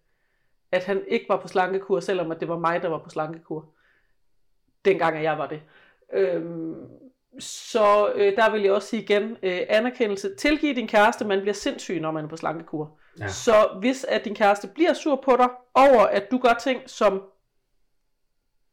[0.72, 3.66] at han ikke var på slankekur, selvom at det var mig, der var på slankekur.
[4.86, 5.62] Dengang, at jeg var det.
[6.14, 6.76] Øhm,
[7.40, 10.36] så øh, der vil jeg også sige igen, øh, anerkendelse.
[10.36, 12.98] Tilgiv din kæreste, man bliver sindssyg, når man er på slankekur.
[13.20, 13.28] Ja.
[13.28, 17.24] Så hvis at din kæreste bliver sur på dig, over at du gør ting, som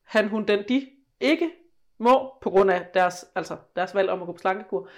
[0.02, 0.88] han, hun, den, de
[1.20, 1.50] ikke
[1.98, 4.88] må, på grund af deres, altså deres valg om at gå på slankekur,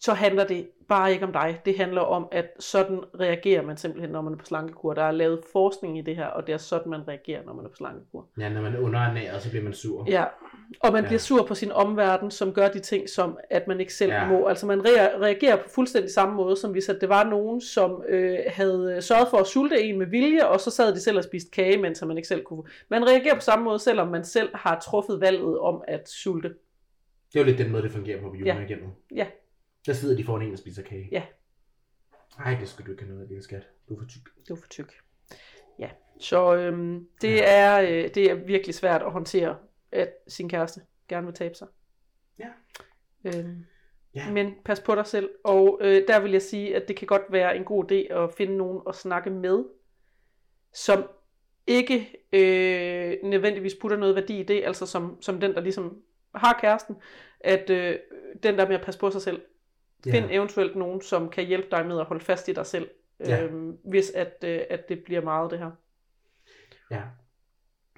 [0.00, 1.60] så handler det bare ikke om dig.
[1.64, 4.94] Det handler om, at sådan reagerer man simpelthen, når man er på slankekur.
[4.94, 7.64] Der er lavet forskning i det her, og det er sådan, man reagerer, når man
[7.64, 8.26] er på slankekur.
[8.38, 10.04] Ja, når man er underernæret, så bliver man sur.
[10.08, 10.24] Ja,
[10.80, 11.08] og man Ja.
[11.08, 14.26] bliver sur på sin omverden, som gør de ting, som at man ikke selv Ja.
[14.28, 14.46] må.
[14.46, 18.02] Altså man rea- reagerer på fuldstændig samme måde, som hvis at det var nogen, som
[18.08, 21.24] øh, havde sørget for at sulte en med vilje, og så sad de selv og
[21.24, 22.62] spiste kage, mens man ikke selv kunne.
[22.88, 26.48] Man reagerer på samme måde, selvom man selv har truffet valget om at sulte.
[27.32, 28.54] Det er jo lidt den måde, det fungerer på på Ja.
[28.54, 28.88] julehjemmet.
[29.14, 29.26] Ja.
[29.86, 31.08] Der sidder de foran en og spiser kage.
[31.12, 31.22] Ja.
[32.38, 33.68] Ej, det skal du ikke have noget af, lille skat.
[33.88, 34.28] Du er for tyk.
[34.48, 34.92] Du er for tyk.
[35.78, 35.90] Ja,
[36.20, 39.56] så øhm, det, er, øh, det er virkelig svært at håndtere,
[39.92, 41.68] at sin kæreste gerne vil tabe sig.
[42.38, 42.48] Ja.
[43.24, 43.64] Øhm,
[44.14, 44.30] Ja.
[44.30, 47.22] Men pas på dig selv, og øh, der vil jeg sige, at det kan godt
[47.30, 49.64] være en god idé at finde nogen at snakke med,
[50.74, 51.08] som
[51.66, 56.02] ikke øh, nødvendigvis putter noget værdi i det, altså som, som den, der ligesom
[56.34, 56.96] har kæresten,
[57.40, 57.98] at øh,
[58.42, 59.42] den der med at passe på sig selv,
[60.04, 60.34] find Ja.
[60.36, 63.42] eventuelt nogen, som kan hjælpe dig med at holde fast i dig selv, Ja.
[63.44, 63.52] øh,
[63.84, 65.70] hvis at, øh, at det bliver meget det her.
[66.90, 67.02] Ja.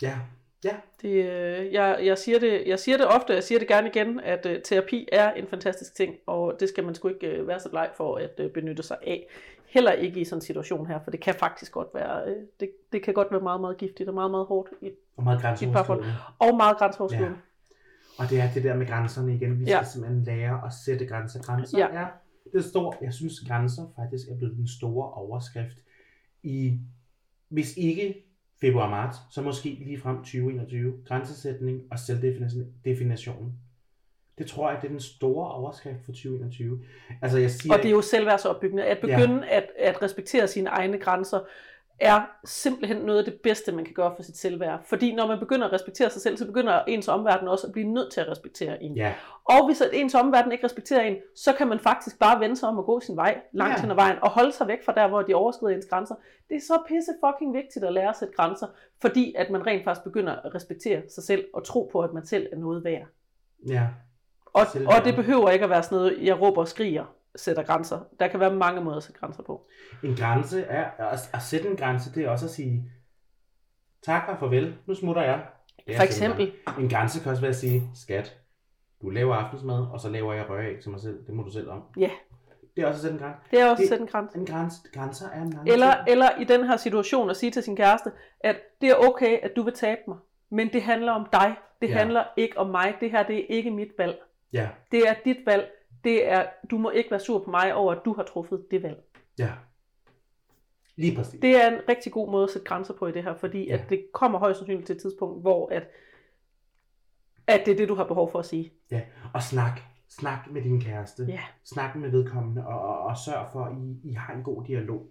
[0.02, 0.18] Ja.
[0.64, 0.76] Ja.
[1.02, 4.20] Det, øh, jeg, jeg, siger det, jeg siger det ofte, jeg siger det gerne igen,
[4.20, 7.60] at øh, terapi er en fantastisk ting, og det skal man sgu ikke øh, være
[7.60, 9.26] så bleg for at øh, benytte sig af.
[9.66, 12.70] Heller ikke i sådan en situation her, for det kan faktisk godt være, øh, det,
[12.92, 15.58] det kan godt være meget, meget giftigt og meget, meget hårdt, i, Og meget parforhold.
[15.58, 16.14] grænseoverskridende.
[16.38, 17.36] og meget grænseoverskridende.
[18.18, 19.58] Og det er det der med grænserne igen.
[19.60, 19.78] Vi skal Ja.
[19.78, 19.84] ja.
[19.84, 21.42] simpelthen lære at sætte grænser.
[21.42, 21.88] Grænser Ja.
[21.88, 22.06] er
[22.52, 22.96] det store.
[23.02, 25.76] Jeg synes, grænser faktisk er blevet den store overskrift
[26.42, 26.78] i,
[27.48, 28.14] hvis ikke
[28.60, 30.94] februar-marts, så måske lige frem 2021.
[31.06, 33.52] Grænsesætning og selvdefinition.
[34.38, 36.80] Det tror jeg, det er den store overskrift for 2021.
[37.22, 38.84] Altså jeg siger Og det er jo selvværdsopbyggende.
[38.84, 39.56] At begynde ja.
[39.56, 41.40] at, at respektere sine egne grænser,
[42.00, 44.80] er simpelthen noget af det bedste, man kan gøre for sit selvværd.
[44.88, 47.88] Fordi når man begynder at respektere sig selv, så begynder ens omverden også at blive
[47.88, 48.96] nødt til at respektere en.
[48.96, 52.68] Ja, Og hvis ens omverden ikke respekterer en, så kan man faktisk bare vende sig
[52.68, 53.80] om og gå sin vej langt Ja.
[53.80, 56.14] hen ad vejen, og holde sig væk fra der, hvor de overskrider ens grænser.
[56.48, 58.66] Det er så pisse fucking vigtigt at lære at sætte grænser,
[59.00, 62.26] fordi at man rent faktisk begynder at respektere sig selv, og tro på, at man
[62.26, 63.06] selv er noget værd.
[63.68, 63.86] ja.
[64.52, 67.04] Og, og det behøver ikke at være sådan noget, jeg råber og skriger,
[67.36, 68.00] sætter grænser.
[68.20, 69.66] Der kan være mange måder at sætte grænser på.
[70.04, 72.92] En grænse er, at, at sætte en grænse, det er også at sige,
[74.02, 75.46] tak og farvel, nu smutter jeg.
[75.86, 76.82] Er For eksempel, grænse.
[76.82, 78.38] En grænse kan også være at sige, skat,
[79.02, 81.26] du laver aftensmad, og så laver jeg røræg til mig selv.
[81.26, 81.82] Det må du selv om.
[81.98, 82.10] Ja.
[82.76, 83.40] Det er også at sætte en grænse.
[83.50, 84.38] det er også Det- at sætte en grænse.
[84.38, 86.08] En grænse, grænser er mange Eller, ting.
[86.08, 89.52] eller i den her situation at sige til sin kæreste, at det er okay, at
[89.56, 90.18] du vil tabe mig,
[90.50, 91.56] men det handler om dig.
[91.82, 91.94] Det ja.
[91.94, 92.94] handler ikke om mig.
[93.00, 94.18] Det her det er ikke mit valg.
[94.52, 95.70] Ja, Det er dit valg.
[96.04, 98.82] Det er, du må ikke være sur på mig over, at du har truffet det
[98.82, 99.02] valg.
[99.38, 99.52] ja.
[100.96, 101.40] Lige præcis.
[101.40, 103.74] Det er en rigtig god måde at sætte grænser på i det her, fordi Ja.
[103.74, 105.82] at det kommer højst sandsynligt til et tidspunkt, hvor at,
[107.46, 108.72] at det er det, du har behov for at sige.
[108.90, 109.00] Ja.
[109.34, 109.80] Og snak.
[110.08, 111.24] Snak med din kæreste.
[111.28, 111.40] Ja.
[111.64, 115.06] Snak med vedkommende, og, og, og sørg for, at I, I har en god dialog.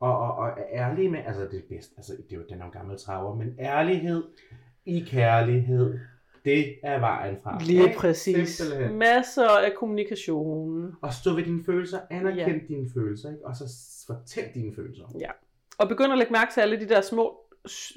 [0.00, 2.58] Og, og, og er ærlige med, altså det er bedst, altså det er jo den
[2.62, 4.24] jo gammel traver, men ærlighed
[4.84, 5.98] i kærlighed,
[6.44, 7.58] det er vejen fra.
[7.62, 7.98] Lige Ikke?
[7.98, 8.48] præcis.
[8.48, 8.98] Simpelthen.
[8.98, 10.92] Masser af kommunikation.
[11.02, 12.48] Og stå ved dine følelser, anerkend Ja.
[12.52, 12.58] ja.
[12.68, 13.46] dine følelser, ikke?
[13.46, 13.64] og så
[14.06, 15.04] fortæl dine følelser.
[15.78, 17.36] Og begynd at lægge mærke til alle de der små,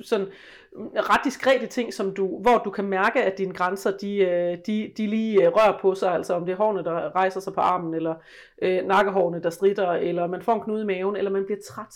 [0.03, 0.27] sådan
[0.75, 4.57] mm, ret diskrete ting, som du, hvor du kan mærke, at dine grænser, de, øh,
[4.67, 6.11] de, de lige øh, rører på sig.
[6.11, 8.15] Altså om det er hårene, der rejser sig på armen, eller
[8.61, 11.95] øh, nakkehårene, der stritter, eller man får en knude i maven, eller man bliver træt.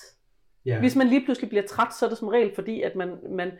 [0.65, 0.79] Ja.
[0.79, 3.51] Hvis man lige pludselig bliver træt, så er det som regel fordi, at man, man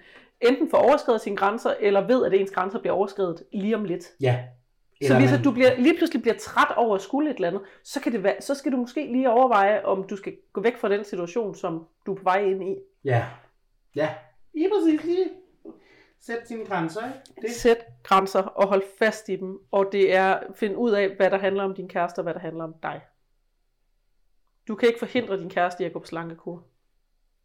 [0.42, 4.04] enten får overskrevet sine grænser, eller ved, at ens grænser bliver overskrevet lige om lidt.
[4.22, 5.08] ja.
[5.08, 7.48] Så hvis man- at du bliver, lige pludselig bliver træt over at skulle et eller
[7.48, 10.62] andet, så, kan det være, så skal du måske lige overveje, om du skal gå
[10.62, 12.76] væk fra den situation, som du er på vej ind i.
[13.04, 13.26] Ja.
[13.96, 14.16] Ja.
[14.54, 15.04] Lige præcis.
[15.04, 15.30] Lige.
[16.20, 17.20] Sæt dine grænser, ikke?
[17.42, 17.52] Det.
[17.52, 21.30] Sæt grænser og hold fast i dem, og det er at finde ud af, hvad
[21.32, 23.02] der handler om din kæreste, og hvad der handler om dig.
[24.68, 26.64] Du kan ikke forhindre din kæreste i at gå på slankekur.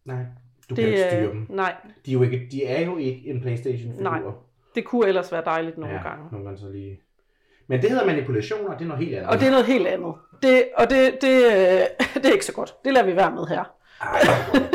[0.05, 0.25] Nej.
[0.71, 1.47] Du kan ikke Det, styre dem.
[1.49, 1.75] nej,
[2.07, 4.03] De er jo ikke, de er jo ikke en Playstation-figur.
[4.03, 4.21] Nej,
[4.75, 6.25] det kunne ellers være dejligt nogle ja, gange.
[6.33, 7.01] nogle gange så lige.
[7.67, 9.31] Men det hedder manipulation, og det er noget helt andet.
[9.31, 10.15] Og det er noget helt andet.
[10.43, 11.81] Det, og det, det, øh,
[12.23, 12.75] det er ikke så godt.
[12.85, 13.65] Det lader vi være med her.
[14.03, 14.19] Ej,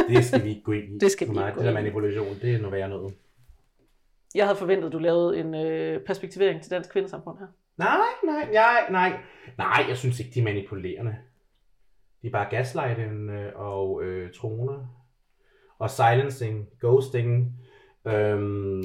[0.07, 0.97] det skal vi ikke gå ind i.
[1.05, 3.13] Det skal vi ikke Det der manipulation, det er noget værre noget.
[4.35, 7.45] Jeg havde forventet, at du lavede en øh, perspektivering til dansk kvindesamfund her.
[7.77, 9.19] Nej, nej, nej, nej.
[9.57, 11.15] Nej, jeg synes ikke, de er manipulerende.
[12.21, 14.96] De er bare gaslighting øh, og øh, troner.
[15.79, 17.59] Og silencing, ghosting,
[18.07, 18.83] øhm,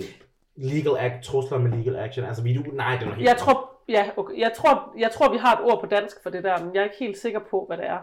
[0.57, 2.25] legal act, trusler med legal action.
[2.25, 4.39] Altså, vi du, nej, det er noget helt Jeg tror, ja, okay.
[4.39, 6.81] jeg, tror, jeg tror, vi har et ord på dansk for det der, men jeg
[6.81, 8.01] er ikke helt sikker på, hvad det er.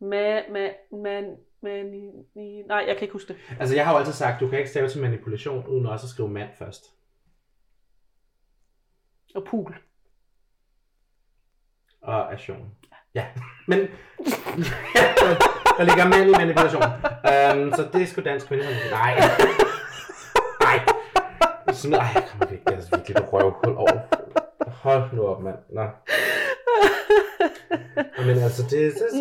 [0.00, 0.68] Ma, ma,
[1.02, 3.36] man, man, ni, ni, nej, jeg kan ikke huske det.
[3.60, 6.10] Altså, jeg har jo altid sagt, du kan ikke stave til manipulation, uden også at
[6.10, 6.84] skrive mand først.
[9.34, 9.76] Og pool.
[12.00, 12.74] Og aktion.
[13.14, 13.26] Ja,
[13.66, 13.78] men
[15.76, 16.82] der ligger mand i manipulation.
[16.82, 18.64] Um, så det er sgu dansk kvinde.
[18.90, 19.14] Nej.
[20.60, 20.78] Nej.
[21.72, 22.64] Sådan, ej, kom væk.
[22.64, 24.00] Det er virkelig et røvhul over.
[24.70, 25.56] Hold nu op, mand.
[25.68, 25.86] Nå.
[28.24, 29.18] Men altså, det, det, så, så,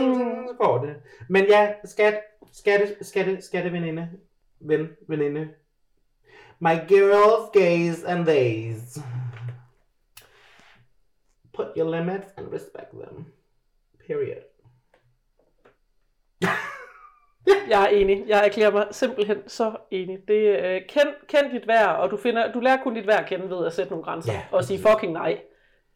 [0.48, 0.96] så går det.
[1.30, 2.20] Men ja, skat,
[2.52, 4.10] skatte, skatte, skatte veninde.
[4.60, 5.50] Ven, veninde.
[6.60, 8.98] My girls, gays and theys.
[11.54, 13.26] Put your limits and respect them.
[14.08, 14.42] Period.
[17.70, 18.24] Jeg er enig.
[18.28, 20.18] Jeg erklærer mig simpelthen så enig.
[20.28, 23.26] Det, øh, kend, kend dit værd, og du, finder, du lærer kun dit værd at
[23.26, 24.34] kende ved at sætte nogle grænser.
[24.34, 25.38] Ja, og sige fucking nej.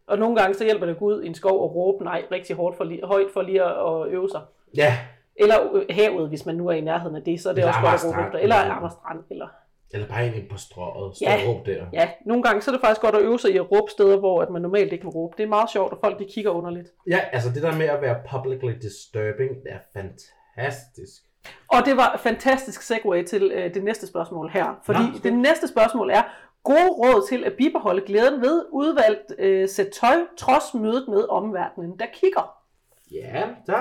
[0.07, 2.23] Og nogle gange så hjælper det at gå ud i en skov og råbe nej
[2.31, 4.41] rigtig hårdt for lige, højt for lige at, at øve sig.
[4.77, 4.97] Ja,
[5.35, 7.73] Eller øh, havet, hvis man nu er i nærheden af det, så er det Eller
[7.73, 8.39] også godt at råbe efter.
[8.39, 9.47] Eller Amager Strand, eller
[9.93, 11.35] Eller bare ind på strået, stå Ja.
[11.47, 11.85] og råb der.
[11.93, 14.17] Ja, nogle gange så er det faktisk godt at øve sig i at råbe steder,
[14.17, 15.33] hvor at man normalt ikke vil råbe.
[15.37, 16.87] Det er meget sjovt, og folk de kigger underligt.
[17.09, 21.21] Ja, altså det der med at være publicly disturbing, det er fantastisk.
[21.67, 24.79] Og det var fantastisk segue til øh, det næste spørgsmål her.
[24.85, 26.23] Fordi Nå, det næste spørgsmål er,
[26.63, 31.99] gode råd til at bibeholde glæden ved udvalgt øh, sæt tøj, trods mødet med omverdenen,
[31.99, 32.55] der kigger.
[33.11, 33.77] Ja, så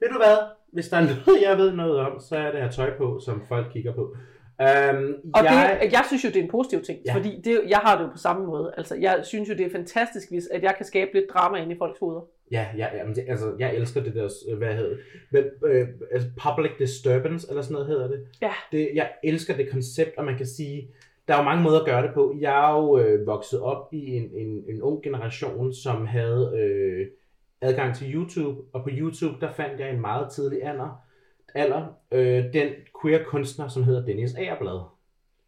[0.00, 0.36] ved du hvad?
[0.72, 3.42] Hvis der er noget, jeg ved noget om, så er det her tøj på, som
[3.48, 4.16] folk kigger på.
[4.58, 5.78] Um, Og jeg...
[5.82, 7.14] det, jeg synes jo, det er en positiv ting, ja.
[7.14, 8.74] fordi det, jeg har det jo på samme måde.
[8.76, 11.72] Altså, jeg synes jo, det er fantastisk, hvis at jeg kan skabe lidt drama ind
[11.72, 12.20] i folks hoveder.
[12.50, 14.98] Ja, ja, jamen, det, altså, jeg elsker det der, øh, hvad hedder det,
[15.30, 18.26] men, øh, altså, public disturbance, eller sådan noget hedder det.
[18.42, 18.52] Ja.
[18.72, 18.90] det.
[18.94, 20.88] Jeg elsker det koncept, og man kan sige,
[21.28, 22.36] der er jo mange måder at gøre det på.
[22.40, 27.06] Jeg er jo øh, vokset op i en, en, en ung generation, som havde øh,
[27.60, 31.04] adgang til YouTube, og på YouTube, der fandt jeg en meget tidlig alder,
[31.54, 32.68] alder øh, den
[33.02, 34.80] queer kunstner, som hedder Dennis Agerblad,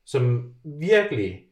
[0.04, 1.44] som virkelig,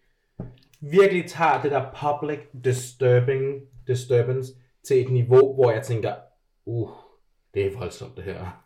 [0.81, 4.53] virkelig tager det der public disturbing, disturbance
[4.87, 6.13] til et niveau, hvor jeg tænker,
[6.67, 6.89] uh,
[7.55, 8.65] det er voldsomt det her.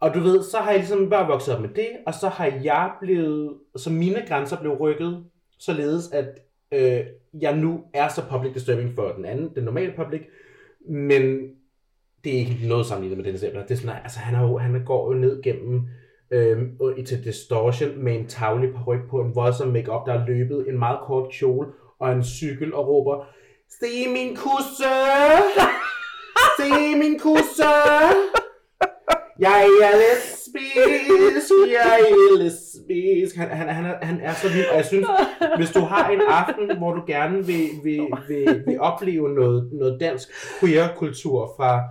[0.00, 2.46] Og du ved, så har jeg ligesom bare vokset op med det, og så har
[2.46, 5.24] jeg blevet, så mine grænser blev rykket,
[5.58, 6.28] således at
[6.72, 7.06] øh,
[7.40, 10.20] jeg nu er så public disturbing for den anden, den normale public,
[10.88, 11.22] men
[12.24, 13.62] det er ikke noget sammenlignet med den eksempel.
[13.62, 15.82] Det er sådan, altså han, er jo, han går jo ned gennem
[16.30, 16.58] øh,
[17.06, 20.98] til distortion med en tavlig paryk på en voldsom makeup, der er løbet, en meget
[21.06, 23.26] kort kjole og en cykel og råber,
[23.78, 24.84] Se min kusse!
[26.58, 27.64] Se min kusse!
[29.38, 33.36] Jeg er lesbisk, jeg er lesbisk.
[33.36, 35.06] Han, han, han, er, han er så vild, og jeg synes,
[35.56, 40.00] hvis du har en aften, hvor du gerne vil, vil, vil, vil opleve noget, noget
[40.00, 40.28] dansk
[40.60, 41.88] queer-kultur fra,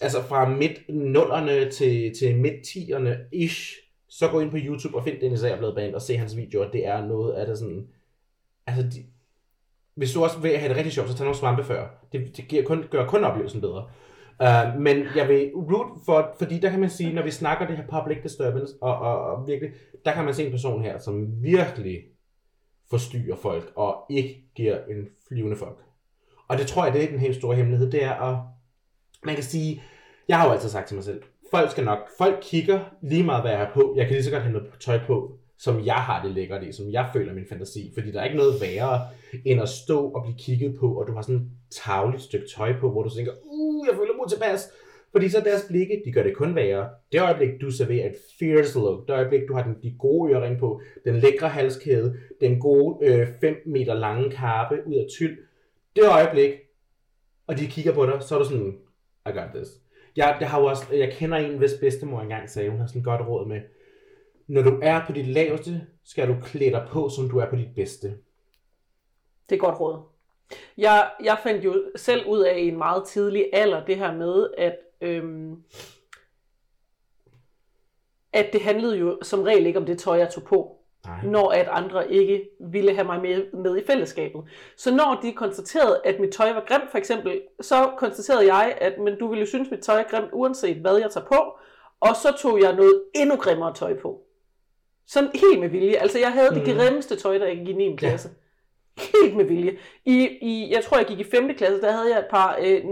[0.00, 3.76] altså fra midt nullerne til, til midt tierne ish,
[4.08, 6.70] så gå ind på YouTube og find Dennis Agerblad Band og se hans videoer.
[6.70, 7.88] Det er noget af det sådan,
[8.66, 9.04] altså de,
[9.94, 11.88] hvis du også vil have det rigtig sjovt, så tag nogle svampe før.
[12.12, 13.88] Det, det giver kun, gør kun oplevelsen bedre.
[14.40, 17.76] Uh, men jeg vil root for, fordi der kan man sige, når vi snakker det
[17.76, 19.72] her public disturbance, og, og, og virkelig,
[20.04, 21.98] der kan man se en person her, som virkelig
[22.90, 25.78] forstyrrer folk, og ikke giver en flyvende folk.
[26.48, 28.38] Og det tror jeg, det er den helt store hemmelighed, det er at,
[29.24, 29.82] man kan sige,
[30.28, 33.42] jeg har jo altid sagt til mig selv, folk skal nok, folk kigger lige meget,
[33.42, 35.94] hvad jeg har på, jeg kan lige så godt have noget tøj på, som jeg
[35.94, 39.00] har det lækkert i, som jeg føler min fantasi, fordi der er ikke noget værre,
[39.44, 42.72] end at stå og blive kigget på, og du har sådan et tavligt stykke tøj
[42.80, 44.72] på, hvor du tænker, uh, jeg føler mig tilpas.
[45.12, 46.88] Fordi så deres blikke, de gør det kun værre.
[47.12, 50.58] Det øjeblik, du serverer et fierce look, det øjeblik, du har den, de gode ørering
[50.58, 55.38] på, den lækre halskæde, den gode 5 øh, meter lange karpe ud af tyld,
[55.96, 56.50] det øjeblik,
[57.46, 58.78] og de kigger på dig, så er du sådan,
[59.26, 59.68] I got this.
[60.16, 63.00] Jeg, jeg, har jo også, jeg kender en, hvis bedstemor engang sagde, hun har sådan
[63.00, 63.60] et godt råd med,
[64.50, 67.56] når du er på dit laveste, skal du klæde dig på, som du er på
[67.56, 68.08] dit bedste.
[69.48, 70.02] Det er godt råd.
[70.76, 74.48] Jeg, jeg fandt jo selv ud af i en meget tidlig alder det her med,
[74.58, 75.62] at, øhm,
[78.32, 81.24] at det handlede jo som regel ikke om det tøj, jeg tog på, Nej.
[81.24, 84.42] når at andre ikke ville have mig med, med i fællesskabet.
[84.76, 88.98] Så når de konstaterede, at mit tøj var grimt for eksempel, så konstaterede jeg, at
[88.98, 91.58] men du ville synes, mit tøj er grimt, uanset hvad jeg tager på,
[92.00, 94.26] og så tog jeg noget endnu grimmere tøj på.
[95.12, 95.96] Sådan helt med vilje.
[95.96, 96.76] Altså jeg havde det Mhm.
[96.76, 97.96] grimmeste tøj, der jeg gik i 9.
[97.96, 98.28] klasse.
[99.22, 99.78] Helt med vilje.
[100.04, 101.54] I, i, jeg tror, jeg gik i 5.
[101.54, 102.84] klasse, der havde jeg et par øh,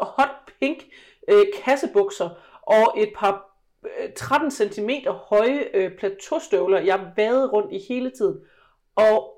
[0.00, 0.28] hot
[0.60, 0.78] pink
[1.28, 2.28] øh, kassebukser
[2.62, 8.36] og et par øh, 13 cm høje øh, plateaustøvler, jeg vadede rundt i hele tiden.
[8.96, 9.31] Og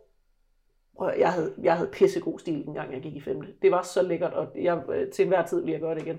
[1.03, 3.41] at- jeg havde, jeg havde pissegod stil, dengang jeg gik i 5.
[3.63, 6.19] Det var så lækkert, og jeg, øh, til enhver tid ville jeg gøre det igen.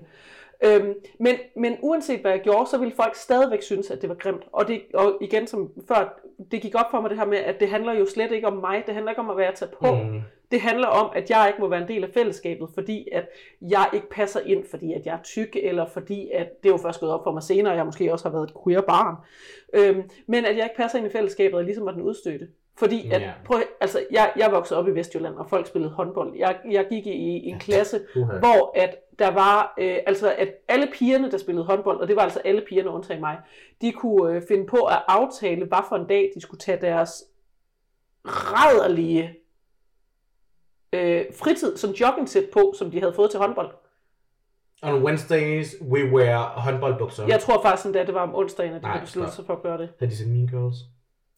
[0.64, 4.14] Øhm, men, men uanset hvad jeg gjorde, så ville folk stadigvæk synes, at det var
[4.14, 4.42] grimt.
[4.52, 7.60] Og, det, og igen som før, det gik op for mig det her med, at
[7.60, 8.82] det handler jo slet ikke om mig.
[8.86, 9.94] Det handler ikke om, hvad jeg tager på.
[9.94, 10.20] Mm.
[10.50, 13.28] Det handler om, at jeg ikke må være en del af fællesskabet, fordi at
[13.62, 16.76] jeg ikke passer ind, fordi at jeg er tyk, eller fordi at, det er jo
[16.78, 19.14] først gået op for mig senere, jeg måske også har været et queer barn,
[19.74, 22.48] øhm, men at jeg ikke passer ind i fællesskabet, og ligesom var den udstødte.
[22.78, 23.32] Fordi at, Ja.
[23.44, 26.36] prøv, altså, jeg, jeg voksede op i Vestjylland, og folk spillede håndbold.
[26.36, 28.38] Jeg, jeg gik i, i en klasse, Uha.
[28.38, 32.22] hvor at der var, øh, altså at alle pigerne, der spillede håndbold, og det var
[32.22, 33.38] altså alle pigerne undtagen mig,
[33.80, 37.24] de kunne øh, finde på at aftale, hvad for en dag de skulle tage deres
[38.24, 39.34] rædderlige
[40.92, 43.70] øh, fritid som jogging-sæt på, som de havde fået til håndbold.
[44.82, 47.26] On Wednesdays, we wear håndboldbukser.
[47.26, 49.28] Jeg tror faktisk endda, det var om onsdagen, at de stop.
[49.30, 49.88] sig for at gøre det.
[49.98, 50.76] Havde de set Mean Girls?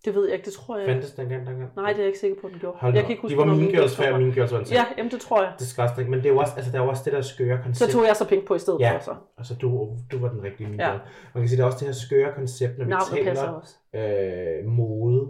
[0.05, 0.87] Det ved jeg ikke, det tror jeg.
[0.89, 1.71] Fandtes den gang, dengang?
[1.77, 2.79] Nej, det er jeg ikke sikker på, den gjorde.
[2.81, 4.19] Hold jeg kan ikke huske, De var Mean Girls før.
[4.19, 4.67] Mean Girls var en.
[4.67, 5.53] Ja, jamen det tror jeg.
[5.59, 6.11] Disgusting.
[6.11, 7.91] Men det er jo også, altså, der er jo også det der skøre Så koncept.
[7.93, 8.97] tog jeg så pink på i stedet Ja.
[8.97, 9.15] for så.
[9.39, 10.91] Altså, du, du var den rigtige Mean Ja.
[10.91, 11.01] Girl.
[11.35, 14.67] Man kan sige, der er også det her skøre koncept, når vi Navnet taler øh,
[14.67, 15.21] mode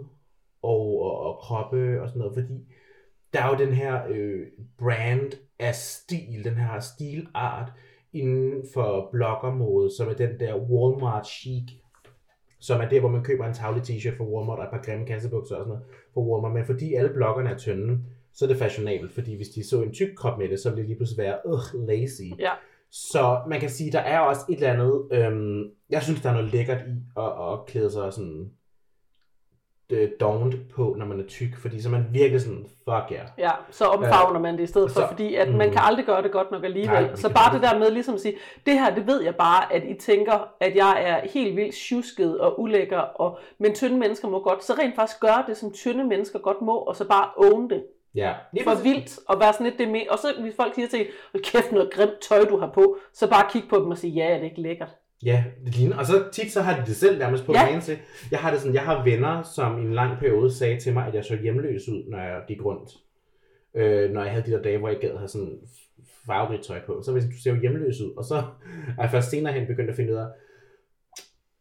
[0.62, 2.54] og, og, og kroppe og sådan noget, fordi
[3.32, 4.40] der er jo den her øh,
[4.78, 7.72] brand af stil, den her stilart
[8.12, 11.64] inden for bloggermode, som er den der Walmart chic,
[12.60, 15.06] som er der, hvor man køber en tavle t-shirt for Walmart og et par grimme
[15.06, 16.54] kassebukser og sådan noget for Walmart.
[16.54, 17.98] Men fordi alle bloggerne er tynde,
[18.34, 20.80] så er det fashionabelt, fordi hvis de så en tyk krop med det, så ville
[20.80, 22.22] det lige pludselig være, ugh, lazy.
[22.38, 22.52] Ja.
[22.90, 26.34] Så man kan sige, der er også et eller andet, øhm, jeg synes, der er
[26.34, 28.50] noget lækkert i at, at klæde sig sådan
[29.90, 33.26] øh, dovent på, når man er tyk, fordi så er man virkelig sådan, fuck yeah.
[33.38, 35.72] Ja, så omfavner man det i stedet for, så- fordi at man mm.
[35.72, 37.02] kan aldrig gøre det godt nok alligevel.
[37.02, 38.34] Nej, så bare man det der med ligesom at sige,
[38.66, 42.40] det her, det ved jeg bare, at I tænker, at jeg er helt vildt tjusket
[42.40, 46.04] og ulækker, og, men tynde mennesker må godt, så rent faktisk gøre det, som tynde
[46.04, 47.84] mennesker godt må, og så bare own det.
[48.14, 50.88] Ja, lige For vildt, og være sådan lidt det med, og så hvis folk siger
[50.88, 53.98] til "Hold kæft noget grimt tøj, du har på, så bare kig på dem og
[53.98, 54.88] sige, ja, er det ikke lækkert?
[55.24, 55.98] Ja, det ligner.
[55.98, 57.80] Og så tit så har de det selv nærmest på Ja.
[57.82, 57.98] til.
[58.30, 61.06] Jeg har det sådan, jeg har venner, som i en lang periode sagde til mig,
[61.06, 62.90] at jeg så hjemløs ud, når jeg gik rundt.
[63.74, 65.58] Øh, når jeg havde de der dage, hvor jeg gad have sådan
[66.26, 67.02] farverigt tøj på.
[67.02, 68.12] Så hvis du ser jo hjemløs ud.
[68.16, 68.34] Og så
[68.98, 70.26] er jeg først senere hen begyndt at finde ud af,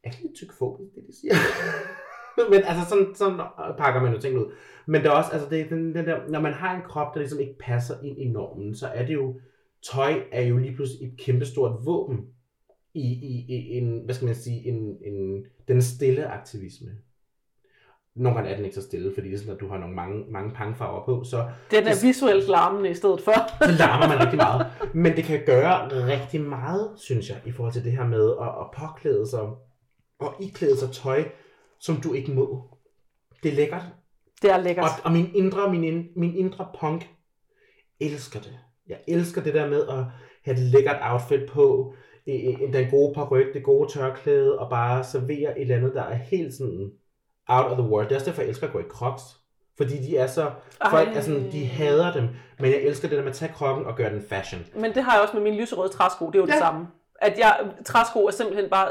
[0.03, 1.33] er det lidt tyk fobisk, det de siger?
[2.51, 3.39] Men altså sådan, sådan
[3.77, 4.51] pakker man jo ting ud.
[4.85, 7.13] Men der er også, altså det er den, den der, når man har en krop,
[7.13, 9.39] der ligesom ikke passer ind i normen, så er det jo,
[9.91, 12.25] tøj er jo lige pludselig et kæmpestort våben
[12.97, 16.87] i, i, i en, hvad skal man sige, en, en, den stille aktivisme.
[18.15, 19.95] Nogle gange er den ikke så stille, fordi det er sådan, at du har nogle
[19.95, 21.37] mange, mange pangfarver på, så
[21.71, 23.31] Den er Det- visuelt larmende i stedet for.
[23.65, 24.67] så larmer man rigtig meget.
[24.93, 28.47] Men det kan gøre rigtig meget, synes jeg, i forhold til det her med at,
[28.47, 29.41] at påklæde sig
[30.19, 31.23] og iklæde sig tøj,
[31.79, 32.63] som du ikke må.
[33.43, 33.83] Det er lækkert.
[34.41, 34.83] Det er lækkert.
[34.85, 37.09] Og, og min indre, min, min indre punk
[37.99, 38.59] elsker det.
[38.87, 40.03] Jeg elsker det der med at
[40.43, 41.93] have et lækkert outfit på,
[42.73, 46.53] den gode paryk, det gode tørklæde, og bare servere et eller andet, der er helt
[46.53, 46.91] sådan
[47.47, 48.05] out of the world.
[48.05, 49.23] Det er også derfor, jeg elsker at gå i crocs.
[49.77, 50.51] Fordi de er så,
[50.89, 52.23] folk er sådan, de hader dem,
[52.59, 54.61] men jeg elsker det der med at tage kroppen og gøre den fashion.
[54.75, 56.51] Men det har jeg også med mine lyserøde træsko, det er jo ja.
[56.51, 56.87] det samme.
[57.21, 58.87] At jeg, træsko er simpelthen bare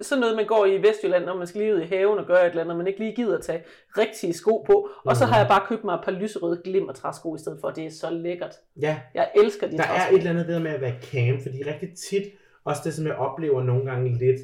[0.00, 2.40] sådan noget, man går i Vestjylland, når man skal lige ud i haven og gøre
[2.46, 3.62] et eller andet, og man ikke lige gider at tage
[3.98, 4.88] rigtige sko på.
[5.04, 5.32] Og så Mhm.
[5.32, 7.90] har jeg bare købt mig et par lyserøde glimmer træsko i stedet for, det er
[7.90, 8.54] så lækkert.
[8.80, 10.14] Ja, Jeg elsker de der er træsko.
[10.14, 12.22] et eller andet der med at være camp, fordi rigtig tit,
[12.64, 14.40] også det som jeg oplever nogle gange lidt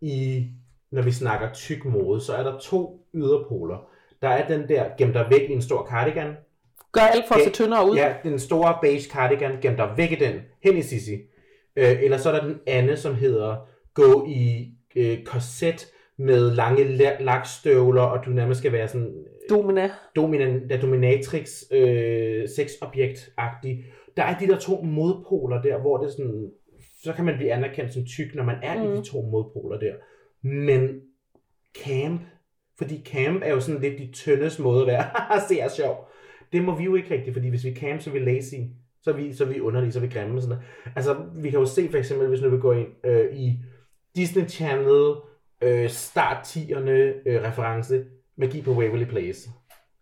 [0.00, 0.46] i,
[0.92, 3.88] når vi snakker tyk mode, så er der to yderpoler.
[4.22, 6.32] Der er den der, gem dig væk i en stor cardigan.
[6.92, 7.96] Gør alt for at se tyndere ud.
[7.96, 11.14] Ja, den store beige cardigan, gem dig væk i den, hen i Sissi.
[11.76, 13.56] Øh, eller så er der den anden, som hedder,
[13.94, 15.86] gå i øh, korset
[16.18, 19.14] med lange la- lakstøvler, og du nærmest skal være sådan
[19.50, 19.90] Domina.
[20.16, 23.84] dominan, der dominatrix øh, sexobjekt-agtig.
[24.16, 26.50] Der er de der to modpoler der, hvor det er sådan,
[27.02, 28.84] så kan man blive anerkendt som tyk, når man er mm.
[28.84, 28.96] i Mm.
[28.96, 29.94] de to modpoler der.
[30.42, 31.00] Men
[31.84, 32.20] camp,
[32.78, 35.04] fordi camp er jo sådan lidt de tyndes måde at være,
[35.48, 36.08] se er sjov.
[36.52, 38.54] Det må vi jo ikke rigtigt, fordi hvis vi camp, så er vi lazy.
[39.02, 40.40] Så er vi, så er vi underlige, så er vi grimme.
[40.40, 40.96] Sådan noget.
[40.96, 43.58] Altså, vi kan jo se for eksempel, hvis nu vi går ind øh, i
[44.16, 45.14] Disney Channel,
[45.62, 46.90] øh, start 10'erne
[47.26, 48.04] øh, reference,
[48.36, 49.50] Magi på Waverly Place.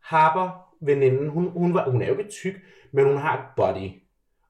[0.02, 2.54] Harper, veninden, hun, hun, var, hun er jo ikke tyk,
[2.92, 3.90] men hun har et body.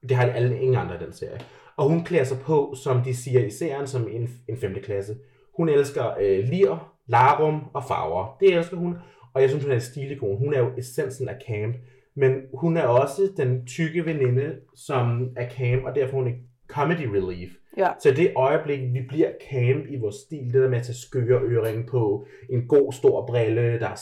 [0.09, 1.39] Det har alle ingen andre i den serie.
[1.77, 4.75] Og hun klæder sig på, som de siger i serien, som en, en 5.
[4.83, 5.15] klasse.
[5.57, 8.37] Hun elsker øh, lir, larum og farver.
[8.39, 8.95] Det elsker hun.
[9.33, 10.37] Og jeg synes, hun er en stilikon.
[10.37, 11.75] Hun er jo essensen af camp.
[12.15, 16.35] Men hun er også den tykke veninde, som er camp, og derfor er hun er
[16.67, 17.51] comedy relief.
[17.77, 17.89] Ja.
[17.99, 21.41] Så det øjeblik, vi bliver camp i vores stil, det der med at tage skøre
[21.41, 23.95] øring på, en god stor brille, der er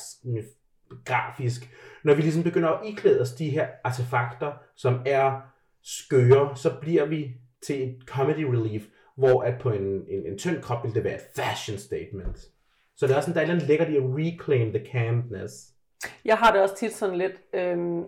[1.05, 1.69] grafisk,
[2.03, 5.41] når vi ligesom begynder at iklæde os de her artefakter, som er
[5.84, 8.84] skøre, så bliver vi til et comedy relief,
[9.17, 12.38] hvor at på en, en, en tynd krop ville det være et fashion statement.
[12.98, 14.86] Så det er også sådan, der er et eller andet lækkert i at reclaim the
[14.91, 15.54] campness.
[16.26, 18.04] Jeg har det også tit sådan lidt, øhm,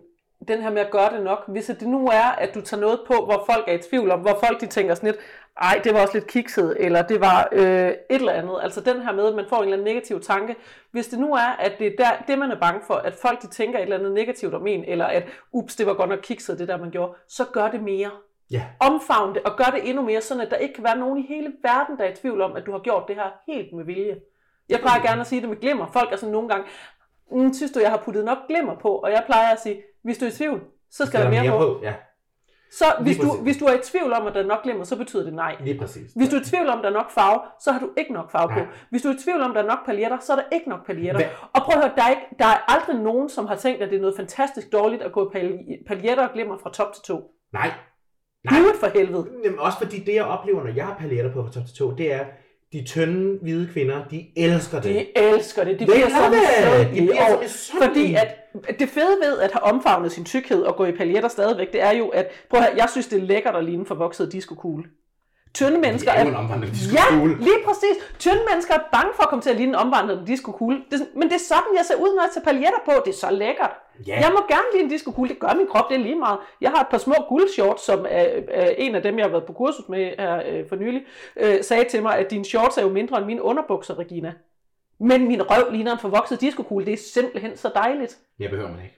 [0.48, 1.44] den her med at gøre det nok.
[1.48, 4.20] Hvis det nu er, at du tager noget på, hvor folk er i tvivl om,
[4.20, 5.20] hvor folk de tænker sådan lidt,
[5.62, 8.60] ej, det var også lidt kikset, eller det var øh, et eller andet.
[8.64, 10.56] Altså den her med, at man får en eller anden negativ tanke.
[10.92, 13.42] Hvis det nu er, at det er der, det, man er bange for, at folk
[13.42, 16.20] de tænker et eller andet negativt om en, eller at, ups, det var godt nok
[16.24, 18.12] kikset, det der man gjorde, så gør det mere.
[18.52, 18.64] Ja.
[18.80, 21.28] Omfavn det, og gør det endnu mere, sådan at der ikke kan være nogen i
[21.28, 23.86] hele verden, der er i tvivl om, at du har gjort det her helt med
[23.86, 24.16] vilje.
[24.70, 25.88] Jeg plejer gerne at sige det med glimmer.
[25.94, 26.66] Folk er sådan nogle gange,
[27.32, 28.90] mm, synes du, jeg har puttet nok glimmer på?
[28.96, 31.80] Og jeg plejer at sige, hvis du er i tvivl, så skal der, mere, på.
[31.84, 31.94] Ja.
[32.72, 34.98] Så hvis du, hvis du er i tvivl om, at der er nok glimmer, så
[34.98, 35.56] betyder det nej.
[35.60, 36.12] Lige præcis.
[36.16, 38.14] Hvis du er i tvivl om, at der er nok farve, så har du ikke
[38.14, 38.60] nok farve på.
[38.60, 38.68] Nej.
[38.90, 40.70] Hvis du er i tvivl om, at der er nok paljetter, så er der ikke
[40.70, 41.22] nok paljetter.
[41.22, 43.82] Hvad- Og prøv at høre, der er, ikke, der er aldrig nogen, som har tænkt,
[43.84, 45.34] at det er noget fantastisk dårligt at gå
[45.88, 47.32] paljetter og glimmer fra top til to.
[47.54, 47.72] Nej.
[48.44, 48.60] Nej.
[48.60, 49.28] Gud for helvede.
[49.44, 51.92] Jamen, også fordi det, jeg oplever, når jeg har paljetter på fra top til to,
[51.92, 52.26] det er,
[52.74, 54.96] de tynde, hvide kvinder, de elsker det.
[54.96, 55.80] De elsker det.
[55.80, 56.88] De bliver så love it.
[56.88, 57.88] De bliver misundelige.
[57.88, 58.16] Fordi
[58.70, 61.82] at det fede ved at have omfavnet sin tykkhed og gå i paljetter stadigvæk, det
[61.82, 64.84] er jo, at prøv at høre, jeg synes, det er lækkert at ligne forvokset diskokugle.
[65.54, 66.28] Tynde mennesker er en.
[66.98, 67.96] Ja, lige præcis.
[68.20, 70.78] Tynde mennesker er bange for at komme til at ligne en omvandrende diskokugle.
[70.78, 72.92] Det er sådan- Men det er sådan, jeg ser ud, når jeg tager paljetter på.
[73.06, 73.72] Det er så lækkert.
[74.08, 74.20] Ja.
[74.20, 75.30] Jeg må gerne ligne en diskokugle.
[75.30, 76.40] Det gør min krop, det er lige meget.
[76.62, 79.46] Jeg har et par små guldshorts, som er, er en af dem, jeg har været
[79.46, 81.02] på kursus med her øh, for nylig,
[81.36, 84.34] øh, sagde til mig, at dine shorts er jo mindre end mine underbukser, Regina.
[85.00, 86.86] Men min røv ligner en forvokset diskokugle.
[86.86, 88.18] Det er simpelthen så dejligt.
[88.40, 88.96] Jeg behøver man ikke.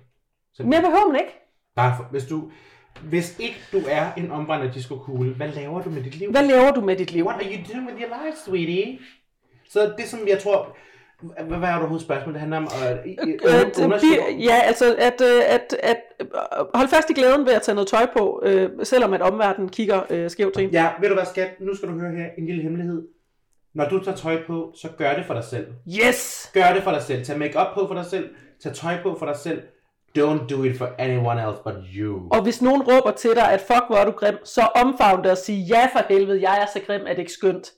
[0.53, 1.39] Så Mere behøver man ikke.
[1.75, 2.41] Bare for, hvis du,
[3.01, 6.31] hvis ikke du er en omvandret diskokugle, hvad laver du med dit liv?
[6.31, 7.25] Hvad laver du med dit liv?
[7.25, 8.99] What are you doing with your life, sweetie?
[9.69, 10.75] Så det, som jeg tror...
[11.47, 12.33] Hvad, hvad er overhovedet spørgsmålet?
[12.33, 14.11] Det handler om at Øh, det- undersøge...
[14.37, 16.27] vi- ja, altså at, øh, at, at øh,
[16.73, 20.01] hold fast i glæden ved at tage noget tøj på, øh, selvom at omverdenen kigger
[20.09, 20.69] øh, skævt til en.
[20.69, 21.49] Ja, ved du hvad, skat?
[21.59, 23.07] Nu skal du høre her en lille hemmelighed.
[23.73, 25.67] Når du tager tøj på, så gør det for dig selv.
[26.07, 26.51] Yes!
[26.53, 27.25] Gør det for dig selv.
[27.25, 28.29] Tag make på for dig selv.
[28.63, 29.61] Tag tøj på for dig selv.
[30.17, 32.27] Don't do it for anyone else but you.
[32.31, 35.31] Og hvis nogen råber til dig, at fuck, hvor er du grim, så omfavn det
[35.31, 37.71] og sige, ja for helvede, jeg er så grim, at det ikke skønt.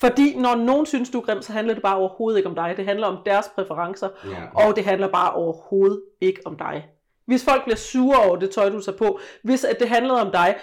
[0.00, 2.74] Fordi når nogen synes, du er grim, så handler det bare overhovedet ikke om dig.
[2.76, 4.66] Det handler om deres præferencer, Ja.
[4.66, 6.86] og det handler bare overhovedet ikke om dig.
[7.26, 10.30] Hvis folk bliver sure over det tøj, du tager på, hvis at det handlede om
[10.30, 10.56] dig,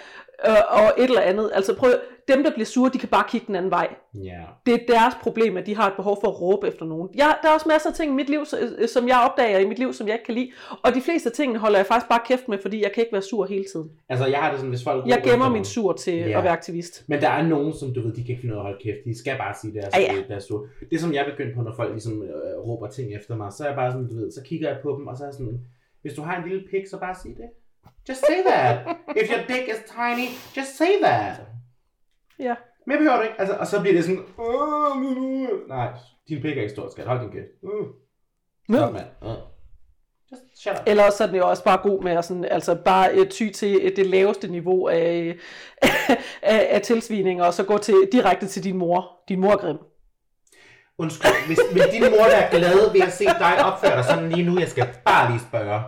[0.48, 1.90] øh, og et eller andet, altså prøv,
[2.28, 3.88] dem der bliver sure, de kan bare kigge den anden vej.
[4.14, 4.40] Ja.
[4.66, 7.08] Det er deres problem, at de har et behov for at råbe efter nogen.
[7.14, 9.66] Jeg, der er også masser af ting i mit liv, så- som jeg opdager i
[9.68, 10.50] mit liv, som jeg ikke kan lide.
[10.84, 13.12] Og de fleste af tingene holder jeg faktisk bare kæft med, fordi jeg kan ikke
[13.12, 13.90] være sur hele tiden.
[14.08, 15.06] Altså, jeg har det sådan, hvis folk...
[15.06, 16.38] Jeg gemmer min sur til Ja.
[16.38, 17.04] at være aktivist.
[17.06, 18.78] Men der er nogen, som du ved, de kan ikke finde ud af at holde
[18.82, 18.98] kæft.
[19.04, 20.14] De skal bare sige deres, Ja, ja.
[20.14, 20.66] øh, deres sur.
[20.90, 22.28] Det som jeg begyndte på, når folk ligesom øh,
[22.68, 24.96] råber ting efter mig, så er jeg bare sådan, du ved, så kigger jeg på
[24.98, 25.60] dem, og så er jeg sådan,
[26.02, 27.48] hvis du har en lille pik, så bare sig det.
[28.08, 28.96] Just say that.
[29.16, 30.26] If your dick is tiny,
[30.56, 31.40] just say that.
[32.38, 32.54] Ja.
[32.86, 33.40] Men jeg behøver det ikke.
[33.40, 35.88] Altså, og så bliver det sådan, "Åh, min uge." nej,
[36.28, 37.06] din pik er ikke stor, skat.
[37.06, 37.46] Hold din kæft.
[37.62, 37.86] Uh.
[38.76, 39.06] Stop, mand.
[39.22, 39.28] Uh.
[40.32, 40.82] Just shut up.
[40.86, 43.28] Eller også så er den jo også bare god med at sådan, altså bare øh,
[43.28, 45.36] ty til øh, det laveste niveau af,
[46.42, 49.10] af, af tilsvining, og så gå til, direkte til din mor.
[49.28, 49.78] Din mor er grim.
[50.98, 54.50] Undskyld, hvis, vil din mor være glad ved at se dig opføre dig sådan lige
[54.50, 54.60] nu?
[54.60, 55.82] Jeg skal bare lige spørge.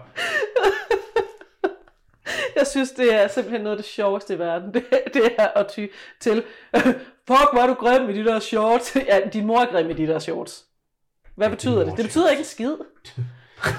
[2.57, 4.69] Jeg synes, det er simpelthen noget af det sjoveste i verden.
[4.75, 5.87] Det, det er at ty
[6.21, 6.43] til,
[7.29, 8.97] fuck, hvor er du grim i de der shorts.
[9.09, 10.65] Ja, din mor er grim i de der shorts.
[11.37, 11.97] Hvad Ja, betyder det?
[11.97, 12.75] Det betyder ikke en skid.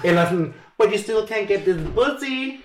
[0.06, 2.60] Eller sådan, but you still can't get this pussy.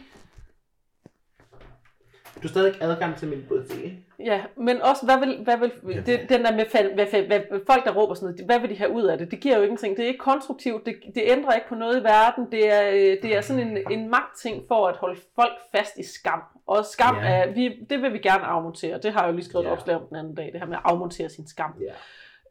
[2.43, 3.74] Du har stadig ikke adgang til min pussy.
[4.18, 5.72] Ja, men også, hvad vil, hvad vil
[6.07, 8.70] det, den der med fal, hvad, hvad, hvad, folk, der råber sådan noget, hvad vil
[8.70, 9.30] de have ud af det?
[9.30, 9.97] Det giver jo ingenting.
[9.97, 10.86] Det er ikke konstruktivt.
[10.86, 12.47] Det, det ændrer ikke på noget i verden.
[12.53, 16.03] Det er, øh, det er sådan en, en magtting for at holde folk fast i
[16.03, 16.43] skam.
[16.66, 17.28] Og skam Ja.
[17.28, 18.99] er, vi, det vil vi gerne afmontere.
[18.99, 19.72] Det har jeg jo lige skrevet et Ja.
[19.76, 21.74] opslag om den anden dag, det her med at afmontere sin skam.
[21.80, 21.93] Ja.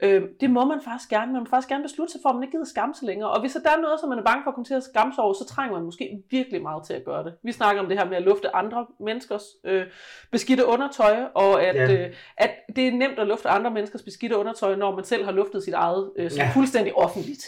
[0.03, 1.33] Øh, det må man faktisk gerne.
[1.33, 3.31] Man må faktisk gerne beslutte sig for, at man ikke gider skamme sig længere.
[3.31, 5.13] Og hvis der er noget, som man er bange for at komme til at skamme
[5.13, 7.33] sig over, så trænger man måske virkelig meget til at gøre det.
[7.43, 9.85] Vi snakker om det her med at lufte andre menneskers øh,
[10.31, 12.05] beskidte undertøj, og at, Ja.
[12.07, 15.31] øh, at det er nemt at lufte andre menneskers beskidte undertøj, når man selv har
[15.31, 16.49] luftet sit eget øh, Ja.
[16.53, 17.43] fuldstændig offentligt.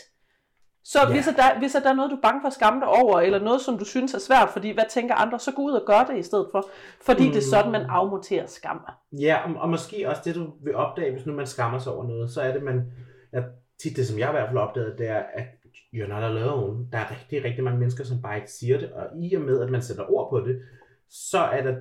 [0.92, 1.12] Så Ja.
[1.14, 3.40] hvis, der, hvis der er noget, du er bange for at skamme dig over, eller
[3.40, 6.04] noget, som du synes er svært, fordi hvad tænker andre, så gå ud og gør
[6.10, 6.70] det i stedet for.
[7.02, 7.32] Fordi mm.
[7.34, 8.80] det er sådan, man afmonterer skam.
[9.12, 12.08] Ja, og, og måske også det, du vil opdage, hvis nu man skammer sig over
[12.08, 12.92] noget, så er det, man...
[13.34, 13.42] Ja,
[13.82, 15.48] tit det, som jeg i hvert fald har opdaget, det er, at
[15.94, 16.88] you're not alone.
[16.92, 19.62] Der er rigtig, rigtig mange mennesker, som bare ikke siger det, og i og med,
[19.62, 20.62] at man sætter ord på det,
[21.10, 21.76] så er der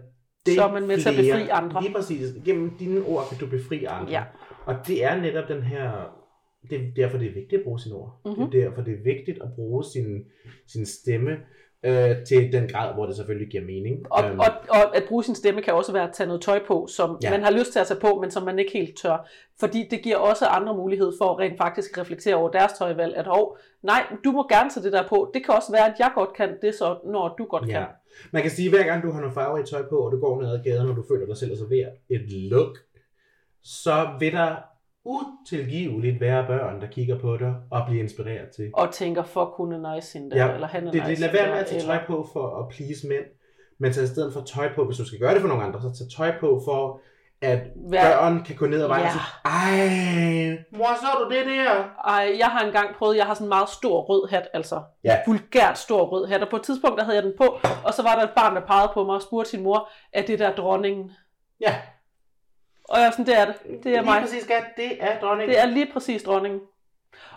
[0.47, 1.83] det Så er man med til at befri andre.
[1.83, 2.35] Lige præcis.
[2.45, 4.11] Gennem dine ord kan du befri andre.
[4.11, 4.23] Ja.
[4.67, 5.91] Og det er netop den her...
[6.71, 8.21] Det er derfor, det er vigtigt at bruge sine ord.
[8.25, 8.35] Mhm.
[8.35, 8.51] Mm-hmm.
[8.51, 10.25] Det er derfor, det er vigtigt at bruge sin,
[10.67, 11.31] sin stemme
[11.83, 14.13] øh, til den grad, hvor det selvfølgelig giver mening.
[14.13, 16.61] Og, Øhm, og, og at bruge sin stemme kan også være at tage noget tøj
[16.67, 17.31] på, som ja.
[17.31, 19.29] Man har lyst til at tage på, men som man ikke helt tør.
[19.61, 23.17] Fordi det giver også andre mulighed for at rent faktisk reflektere over deres tøjvalg.
[23.17, 25.31] At oh, nej, du må gerne tage det der på.
[25.35, 27.73] Det kan også være, at jeg godt kan det, så når du godt Ja.
[27.73, 27.87] kan.
[28.33, 30.21] Man kan sige, at hver gang du har noget farve i tøj på, og du
[30.21, 32.77] går ned ad gaden, og du føler dig selv at servere et look,
[33.63, 34.57] så vil der
[35.09, 38.71] utilgiveligt være børn, der kigger på dig og bliver inspireret til.
[38.75, 41.19] Og tænker, fuck, hun er nice hende der, Ja, eller han er det, nice det
[41.21, 43.25] lad være med at tage tøj på for at please mænd,
[43.79, 45.81] men tag i stedet for tøj på, hvis du skal gøre det for nogle andre,
[45.83, 47.01] så tag tøj på for
[47.43, 49.07] at Hver- børn kan gå ned ad vejen Ja.
[49.09, 51.85] og sige, ej, mor, så du det der?
[52.09, 55.17] Ej, jeg har engang prøvet, jeg har sådan en meget stor rød hat, altså Ja.
[55.27, 57.45] vulgært stor rød hat, og på et tidspunkt, der havde jeg den på,
[57.87, 60.23] og så var der et barn, der pegede på mig og spurgte sin mor, er
[60.23, 61.11] det der dronningen?
[61.61, 61.75] Ja,
[62.89, 63.55] Og jeg er sådan, det er det.
[63.85, 64.21] Det er lige mig.
[64.21, 64.65] præcis, skat.
[64.77, 65.55] Det er dronningen.
[65.55, 66.61] Det er lige præcis dronningen.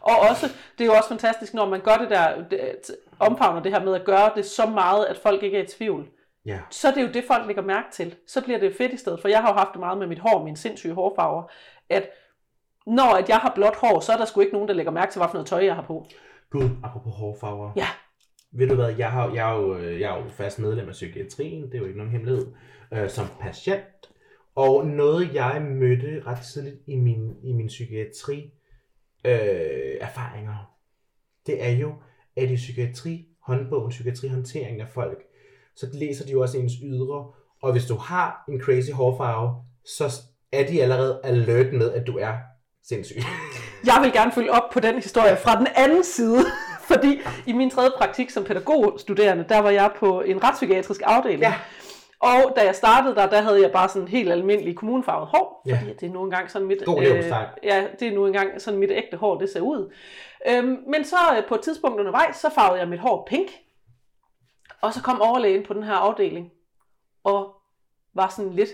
[0.02, 0.48] Og også,
[0.78, 3.96] det er jo også fantastisk, når man gør det der, det, omfavner det her med
[3.96, 6.08] at gøre det så meget, at folk ikke er i tvivl.
[6.46, 6.60] Ja.
[6.70, 8.16] Så er det jo det, folk lægger mærke til.
[8.28, 10.20] Så bliver det fedt i stedet, for jeg har jo haft det meget med mit
[10.20, 11.44] hår, mine sindssyge hårfarver,
[11.90, 12.10] at
[12.88, 15.12] når at jeg har blåt hår, så er der sgu ikke nogen, der lægger mærke
[15.12, 16.06] til, hvad for noget tøj, jeg har på.
[16.50, 17.72] Gud, apropos hårfarver.
[17.76, 17.88] Ja.
[18.52, 20.94] Ved du hvad, jeg, har, jeg, er jo, øh, jeg er jo fast medlem af
[20.94, 22.48] psykiatrien, det er jo ikke nogen hemmelighed,
[22.94, 24.11] øh, som patient.
[24.56, 28.52] Og noget, jeg mødte ret tidligt i min, i min psykiatri
[29.26, 30.72] øh, erfaringer,
[31.46, 31.94] det er jo,
[32.36, 35.24] at i psykiatri, håndbogen, psykiatrihåndtering af folk,
[35.76, 37.32] så læser de jo også ens ydre,
[37.62, 40.22] og hvis du har en crazy hårfarve, så
[40.52, 42.34] er de allerede alert med, at du er
[42.84, 43.18] sindssyg.
[43.90, 46.46] Jeg vil gerne følge op på den historie fra den anden side,
[46.82, 51.42] fordi i min tredje praktik som pædagogstuderende, der var jeg på en retspsykiatrisk afdeling.
[51.42, 51.54] Ja.
[52.22, 55.78] Og da jeg startede der, der havde jeg bare sådan helt almindelig kommunefarvet hår, Ja.
[55.82, 57.46] fordi det er nu engang sådan mit, øh, God leverpostej.
[57.64, 59.94] ja, det er nu engang sådan mit ægte hår, det ser ud.
[60.48, 63.48] Øhm, men så øh, på et tidspunkt undervejs, så farvede jeg mit hår pink,
[64.82, 66.52] og så kom overlægen på den her afdeling,
[67.24, 67.56] og
[68.14, 68.70] var sådan lidt,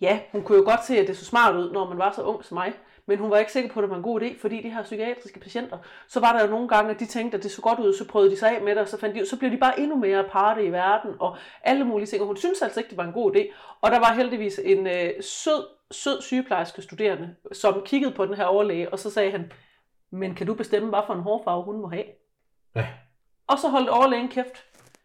[0.00, 2.22] ja, hun kunne jo godt se, at det så smart ud, når man var så
[2.22, 2.72] ung som mig,
[3.06, 4.82] men hun var ikke sikker på, at det var en god idé, fordi de her
[4.82, 5.78] psykiatriske patienter,
[6.08, 8.08] så var der jo nogle gange, at de tænkte, at det så godt ud, så
[8.08, 9.96] prøvede de sig af med det, og så, fandt de, så blev de bare endnu
[9.96, 13.04] mere aparte i verden, og alle mulige ting, og hun synes altså ikke, det var
[13.04, 13.54] en god idé.
[13.80, 18.44] Og der var heldigvis en øh, sød, sød sygeplejerske studerende, som kiggede på den her
[18.44, 19.52] overlæge, og så sagde han,
[20.10, 22.04] men kan du bestemme, hvad for en hårfarve hun må have?
[22.76, 22.86] Ja.
[23.46, 24.64] Og så holdt overlægen kæft.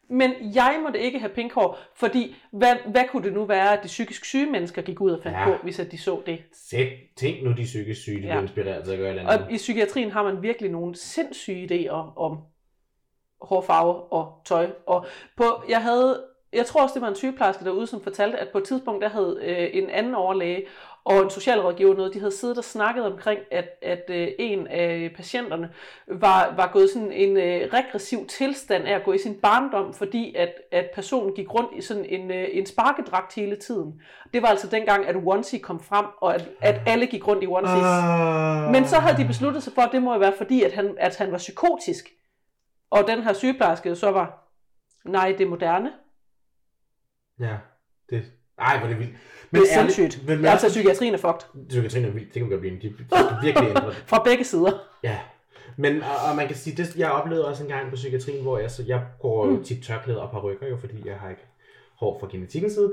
[0.10, 3.84] Men jeg måtte ikke have pink hår, fordi hvad, hvad kunne det nu være, at
[3.84, 5.46] de psykisk syge mennesker gik ud og fandt Ja.
[5.46, 6.44] på, hvis at de så det?
[6.54, 6.88] Sæt,
[7.18, 8.42] tænk nu de psykisk syge, de ja.
[8.42, 9.46] Inspireret til at gøre et eller andet.
[9.48, 12.38] Og i psykiatrien har man virkelig nogle sindssyge idéer om
[13.42, 14.68] hårfarve og tøj.
[14.86, 15.06] Og
[15.38, 18.58] på, jeg havde, jeg tror også, det var en sygeplejerske derude, som fortalte, at på
[18.58, 20.64] et tidspunkt, der havde øh, en anden overlæge
[21.08, 25.12] og en socialrådgiver noget, de havde siddet og snakket omkring, at, at øh, en af
[25.16, 25.70] patienterne
[26.08, 30.36] var, var gået sådan en øh, regressiv tilstand af at gå i sin barndom, fordi
[30.36, 34.02] at, at personen gik rundt i sådan en, øh, en sparkedragt hele tiden.
[34.34, 37.48] Det var altså dengang, at onesie kom frem, og at, at alle gik rundt i
[37.48, 37.84] onesies.
[37.84, 38.72] Ah.
[38.72, 41.18] Men så havde de besluttet sig for, at det må være fordi, at han, at
[41.18, 42.10] han var psykotisk.
[42.90, 44.52] Og den her sygeplejerske så var,
[45.06, 45.92] nej, det er moderne.
[47.40, 47.58] Ja,
[48.10, 48.37] det...
[48.60, 49.14] Ej, hvor er det vildt.
[49.52, 50.28] Det er ærligt, sindssygt.
[50.28, 51.68] Men, men Altså, psykiatrien er fucked.
[51.70, 52.34] psykiatrien er vildt.
[52.34, 52.80] Det kan godt blive.
[52.82, 52.94] De,
[53.44, 53.94] virkelig ændre.
[54.06, 54.72] Fra begge sider.
[55.04, 55.18] Ja.
[55.78, 58.58] Men, og, og man kan sige, det, jeg oplevede også en gang på psykiatrien, hvor
[58.60, 59.64] jeg, så jeg går mm.
[59.64, 61.46] tit tørklæder og rykker jo, fordi jeg har ikke
[62.00, 62.92] hår fra genetikkens side.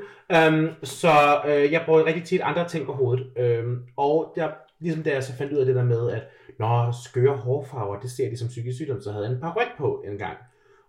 [0.48, 3.60] Um, så øh, jeg bruger rigtig tit andre ting på hovedet.
[3.64, 6.22] Um, og jeg, ligesom da jeg så fandt ud af det der med, at
[6.58, 9.68] når skøre hårfarver, det ser de som psykisk sygdom, så havde jeg en par ryg
[9.78, 10.36] på en gang.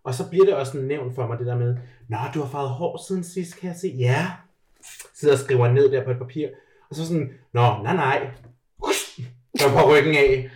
[0.03, 1.77] Og så bliver det også nævnt for mig, det der med,
[2.09, 3.87] Nå, du har farvet hår siden sidst, kan jeg se?
[3.87, 4.27] Ja.
[5.19, 6.47] Sidder og skriver ned der på et papir.
[6.89, 8.27] Og så sådan, Nå, nej, nej.
[9.59, 10.49] Så på ryggen af.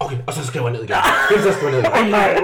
[0.00, 0.96] Okay, og så skriver jeg ned igen.
[1.30, 2.10] Helt så skriver jeg ned igen.
[2.10, 2.34] Nej.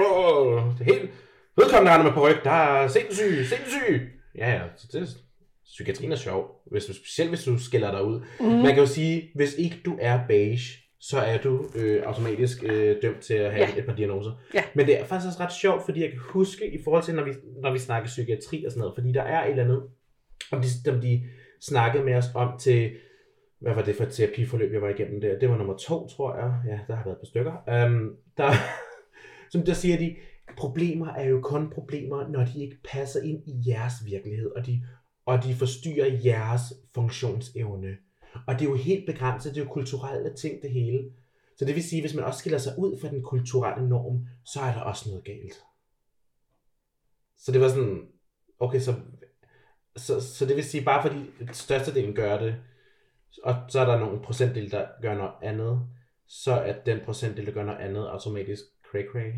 [0.79, 1.11] Det er helt...
[1.57, 4.11] Vedkommende render med på ryg, der er sindssyg, sindssyg.
[4.37, 5.05] Ja, ja, så det er...
[5.65, 8.21] Psykiatrien er sjov, hvis du, specielt hvis du skiller dig ud.
[8.39, 8.45] Mm.
[8.45, 10.59] Man kan jo sige, hvis ikke du er beige,
[10.99, 13.77] så er du øh, automatisk øh, dømt til at have Ja.
[13.77, 14.31] et par diagnoser.
[14.53, 14.63] Ja.
[14.73, 17.23] Men det er faktisk også ret sjovt, fordi jeg kan huske i forhold til, når
[17.23, 19.83] vi, når vi snakker psykiatri og sådan noget, fordi der er et eller andet,
[20.51, 21.23] om de, om de
[21.61, 22.91] snakkede med os om til,
[23.59, 25.39] hvad var det for et terapiforløb, jeg var igennem der?
[25.39, 26.61] Det var nummer to, tror jeg.
[26.67, 27.85] Ja, der har været et par stykker.
[27.85, 28.51] Um, der,
[29.51, 30.15] som der siger de,
[30.57, 34.81] problemer er jo kun problemer, når de ikke passer ind i jeres virkelighed, og de,
[35.25, 36.61] og de forstyrrer jeres
[36.95, 37.97] funktionsevne.
[38.47, 40.99] Og det er jo helt begrænset, det er jo kulturelle ting det hele.
[41.57, 44.59] Så det vil sige, hvis man også skiller sig ud fra den kulturelle norm, så
[44.59, 45.63] er der også noget galt.
[47.37, 48.01] Så det var sådan,
[48.59, 48.93] okay, så,
[49.97, 52.55] så, så det vil sige, bare fordi størstedelen gør det,
[53.43, 55.79] og så er der nogle procentdel, der gør noget andet,
[56.27, 59.33] så er den procentdel, der gør noget andet, automatisk cray-cray.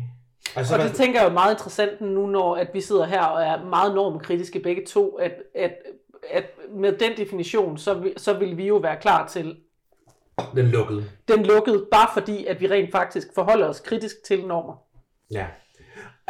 [0.56, 3.42] Altså, Og det tænker jeg jo meget interessant nu, når at vi sidder her og
[3.42, 5.74] er meget normkritiske begge to, at, at,
[6.30, 9.56] at med den definition, så, vi- så vil vi jo være klar til
[10.54, 11.04] den lukkede.
[11.28, 14.74] den lukkede, bare fordi, at vi rent faktisk forholder os kritisk til normer.
[15.30, 15.46] Ja.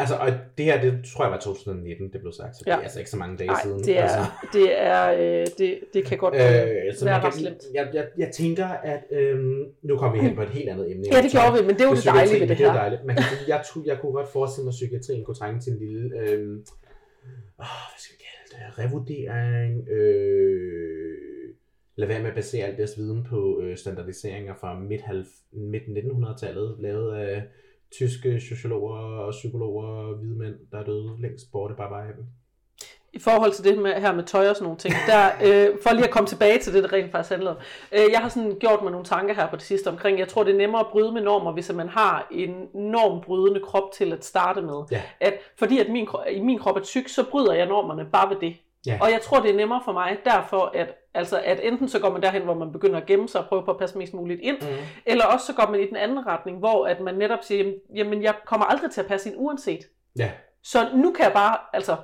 [0.00, 0.28] Altså, og
[0.58, 2.76] det her, det tror jeg var 2019, det blev sagt, så det Ja.
[2.76, 3.78] er altså ikke så mange dage Nej, siden.
[3.84, 4.24] det er, altså.
[4.52, 6.40] det, er øh, det, det kan godt Øh,
[6.94, 7.62] så være ret slemt.
[7.74, 11.04] jeg, jeg, jeg tænker, at øhm, nu kommer vi hen på et helt andet emne.
[11.12, 12.78] Ja, det gjorde vi, men det er jo det dejlige ved det Det er her.
[12.78, 13.04] dejligt.
[13.04, 15.78] Man kan, jeg, tror, jeg kunne godt forestille mig, at psykiatrien kunne trænge til en
[15.78, 16.18] lille...
[16.20, 16.56] Øhm,
[17.60, 18.78] åh, hvad skal vi kalde det?
[18.84, 21.54] revurdering, øh,
[21.96, 25.02] lad være med at basere alt deres viden på øh, standardiseringer fra midt,
[25.52, 27.42] midt 1900-tallet, lavet af
[27.92, 32.04] tyske sociologer og psykologer og hvide mænd, der er døde længst borte bare bare.
[33.12, 35.92] I forhold til det med, her med tøj og sådan nogle ting, der, øh, for
[35.92, 37.56] lige at komme tilbage til det, der rent faktisk handler om.
[37.92, 40.44] Øh, jeg har sådan gjort mig nogle tanker her på det sidste omkring, jeg tror,
[40.44, 44.24] det er nemmere at bryde med normer, hvis man har en normbrydende krop til at
[44.24, 44.82] starte med.
[44.90, 45.02] Ja.
[45.20, 48.40] At, fordi at min, i min krop er tyk, så bryder jeg normerne bare ved
[48.40, 48.56] det.
[48.86, 48.98] Ja.
[49.00, 52.10] Og jeg tror, det er nemmere for mig, derfor at, altså, at enten så går
[52.12, 54.40] man derhen, hvor man begynder at gemme sig og prøve på at passe mest muligt
[54.42, 54.66] ind, Mm.
[55.06, 57.74] eller også så går man i den anden retning, hvor at man netop siger, jamen,
[57.94, 59.80] jamen jeg kommer aldrig til at passe ind uanset.
[60.18, 60.30] Ja.
[60.62, 61.96] Så nu kan jeg bare altså,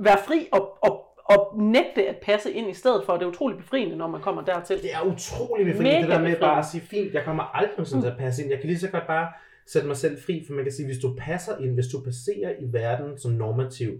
[0.00, 3.12] være fri og, og, og nægte at passe ind i stedet for.
[3.12, 4.82] Det er utroligt befriende, når man kommer dertil.
[4.82, 6.40] Det er utrolig befriende, Mega det der med befriende.
[6.40, 8.50] bare at sige, fint, jeg kommer aldrig sådan til at passe ind.
[8.50, 9.28] Jeg kan lige så godt bare
[9.66, 12.50] sætte mig selv fri, for man kan sige, hvis du passer ind, hvis du passerer
[12.60, 13.90] i verden som normativ,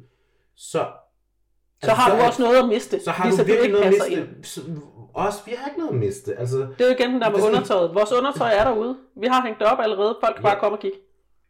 [0.56, 0.86] så...
[1.84, 3.90] Så har du er- også noget at miste, så har hvis du virkelig noget at
[3.90, 4.10] miste.
[4.12, 4.44] ind.
[4.44, 4.60] Så,
[5.14, 6.38] også, vi har ikke noget at miste.
[6.38, 7.94] Altså, Det er jo igen den der med er undertøjet.
[7.94, 8.96] Vores undertøj er derude.
[9.20, 10.16] Vi har hængt det op allerede.
[10.24, 10.50] Folk kan Ja.
[10.50, 10.96] bare komme og kigge.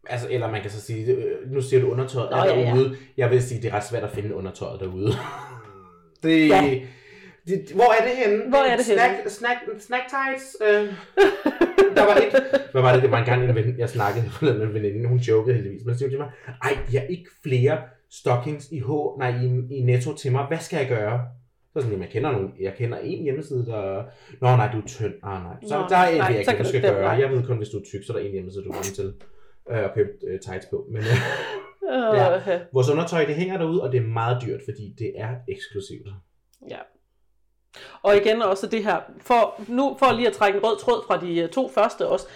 [0.06, 2.66] altså, eller man kan så sige, øh, nu siger du undertøjet Nå, er ja, ja.
[2.66, 2.96] derude.
[3.16, 5.12] Jeg vil sige, det er ret svært at finde undertøjet derude.
[6.22, 6.70] det, Ja.
[7.46, 8.48] det, hvor er det henne?
[8.48, 9.00] Hvor er det henne?
[9.00, 10.56] snack, Snack, snack tights.
[10.60, 10.94] Øh.
[11.96, 14.74] der var et, hvad var det, det var engang en ven, jeg snakkede med en
[14.74, 16.30] veninde, hun jokede heldigvis, men så siger til mig,
[16.64, 17.78] ej, jeg har ikke flere
[18.10, 18.88] stockings i, H,
[19.18, 21.20] nej, i, i Netto til mig, hvad skal jeg gøre?
[21.72, 24.04] Så sådan, jamen, jeg kender, nogle, jeg kender en hjemmeside, der...
[24.40, 25.14] Nå, nej, du er tynd.
[25.22, 25.56] Ah, nej.
[25.68, 27.02] Så Nå, der er en, nej, jeg kan du skal gøre.
[27.02, 27.20] nej.
[27.20, 29.14] Jeg ved kun, hvis du er tyk, så er der en hjemmeside, du kan til
[29.70, 30.86] øh, at købe øh, tights på.
[30.90, 31.06] Men øh,
[31.92, 32.32] Ja.
[32.50, 32.60] Ja.
[32.72, 36.06] vores undertøj, det hænger derude, og det er meget dyrt, fordi det er eksklusivt.
[36.70, 36.78] ja.
[38.02, 41.20] Og igen også det her, for, nu for lige at trække en rød tråd fra
[41.20, 42.26] de øh, to første også,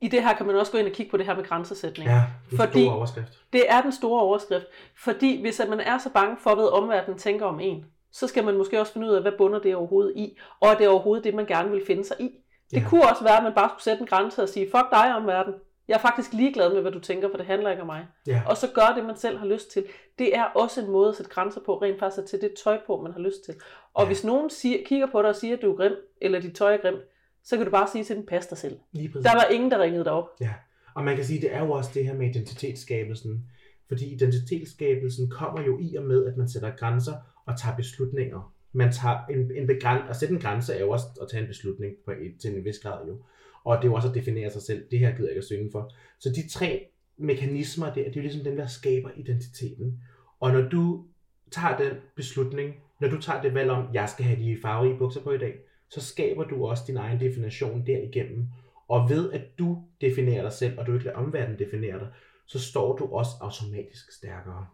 [0.00, 2.10] i det her kan man også gå ind og kigge på det her med grænsesætning.
[2.10, 2.22] Ja,
[2.52, 3.32] en Fordi- stor overskrift.
[3.52, 4.66] Det er den store overskrift.
[4.98, 8.44] Fordi hvis at man er så bange for, hvad omverdenen tænker om en, så skal
[8.44, 11.24] man måske også finde ud af, hvad bunder det overhovedet i, og er det overhovedet
[11.24, 12.30] det, man gerne vil finde sig i.
[12.70, 12.84] Det Ja.
[12.88, 15.54] kunne også være, at man bare skulle sætte en grænse og sige, fuck dig omverden.
[15.88, 18.06] Jeg er faktisk ligeglad med, hvad du tænker, for det handler ikke om mig.
[18.26, 18.42] Ja.
[18.48, 19.84] Og så gør det, man selv har lyst til.
[20.18, 23.00] Det er også en måde at sætte grænser på, rent faktisk til det tøj på,
[23.02, 23.54] man har lyst til.
[23.94, 24.06] Og ja.
[24.06, 25.92] hvis nogen siger, kigger på dig og siger, at du er grim,
[26.22, 27.00] eller dit tøj er grimt,
[27.44, 28.78] så kan du bare sige til dem, pas dig selv.
[28.92, 29.24] Lige præcis.
[29.24, 30.28] Der var ingen, der ringede dig op.
[30.40, 30.54] Ja,
[30.94, 33.50] og man kan sige, det er jo også det her med identitetsskabelsen.
[33.88, 37.14] Fordi identitetsskabelsen kommer jo i og med, at man sætter grænser
[37.46, 38.54] og tager beslutninger.
[38.72, 41.48] Man tager en, en begræn, at sætte en grænse er jo også at tage en
[41.48, 43.22] beslutning på et, til en vis grad jo.
[43.64, 44.84] Og det er jo også at definere sig selv.
[44.90, 45.92] Det her gider jeg ikke at synge for.
[46.18, 46.86] Så de tre
[47.16, 50.02] mekanismer der, det er jo ligesom dem, der skaber identiteten.
[50.40, 51.04] Og når du
[51.50, 55.20] tager den beslutning, når du tager det valg om, jeg skal have de farverige bukser
[55.20, 55.54] på i dag,
[55.90, 58.46] så skaber du også din egen definition derigennem.
[58.88, 62.08] Og ved at du definerer dig selv, og du ikke lader omverdenen definere dig,
[62.46, 64.66] så står du også automatisk stærkere.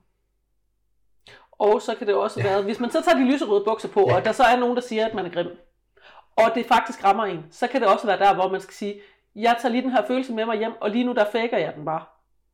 [1.53, 2.47] Og så kan det også Ja.
[2.49, 4.17] være, hvis man så tager de lyserøde bukser på, Ja.
[4.17, 5.51] og der så er nogen, der siger, at man er grim,
[6.37, 9.01] og det faktisk rammer en, så kan det også være der, hvor man skal sige,
[9.35, 11.75] jeg tager lige den her følelse med mig hjem, og lige nu der faker jeg
[11.77, 12.05] den bare.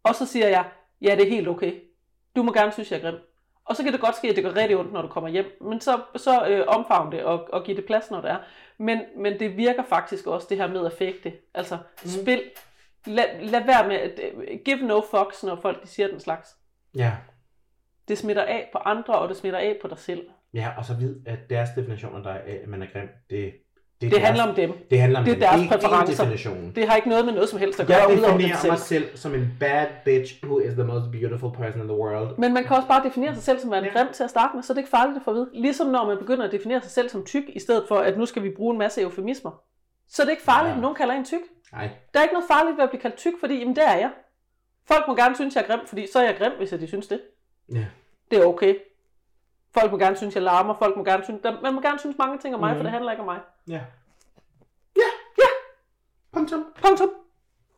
[0.02, 0.70] Og så siger jeg,
[1.02, 1.80] ja, det er helt okay.
[2.36, 3.20] Du må gerne synes, jeg er grim.
[3.64, 5.58] Og så kan det godt ske, at det går rigtig ondt, når du kommer hjem.
[5.60, 8.38] Men så, så øh, omfavn det og, og giv det plads, når det er.
[8.78, 10.92] Men, men det virker faktisk også, det her med at
[11.24, 11.40] det.
[11.54, 12.08] Altså, mm.
[12.08, 12.42] spil.
[13.06, 16.56] Lad, lad være med at øh, give no fucks, når folk de siger den slags.
[16.96, 17.12] Ja.
[18.08, 20.28] Det smitter af på andre, og det smitter af på dig selv.
[20.54, 23.54] Ja, og så vid, at deres definitioner der af, at man er grim, det,
[24.03, 24.86] det, er Det deres, handler om dem.
[24.90, 25.40] det handler om det er dem.
[25.40, 26.24] deres det er præferencer.
[26.24, 26.72] definition.
[26.74, 28.70] Det har ikke noget med noget som helst at gøre Jeg definerer selv.
[28.72, 32.38] mig selv som en bad bitch, who is the most beautiful person in the world.
[32.38, 33.98] Men man kan også bare definere sig selv som værende Ja.
[33.98, 35.50] grim til at starte med, så det er ikke farligt at få at vide.
[35.55, 38.26] Ligesom når man begynder at definere sig selv som tyk, i stedet for at nu
[38.26, 39.50] skal vi bruge en masse eufemismer.
[40.09, 40.76] Så er det ikke farligt, Ja.
[40.76, 41.40] at nogen kalder en tyk.
[41.72, 41.88] Nej.
[42.14, 44.11] Der er ikke noget farligt ved at blive kaldt tyk, fordi jamen, det er jeg.
[44.88, 47.07] Folk må gerne synes, jeg er grim, fordi så er jeg grim, hvis de synes
[47.07, 47.20] det.
[47.72, 47.84] Ja.
[48.30, 48.74] Det er okay.
[49.74, 50.74] Folk må gerne synes, jeg larmer.
[50.78, 52.76] Folk må gerne synes, der, man må gerne synes mange ting om mig, Mhm.
[52.78, 53.38] for det handler ikke om mig.
[53.68, 53.80] Ja.
[54.96, 55.10] Ja.
[55.38, 55.48] Ja.
[56.32, 56.64] Punktum.
[56.86, 57.10] Punktum.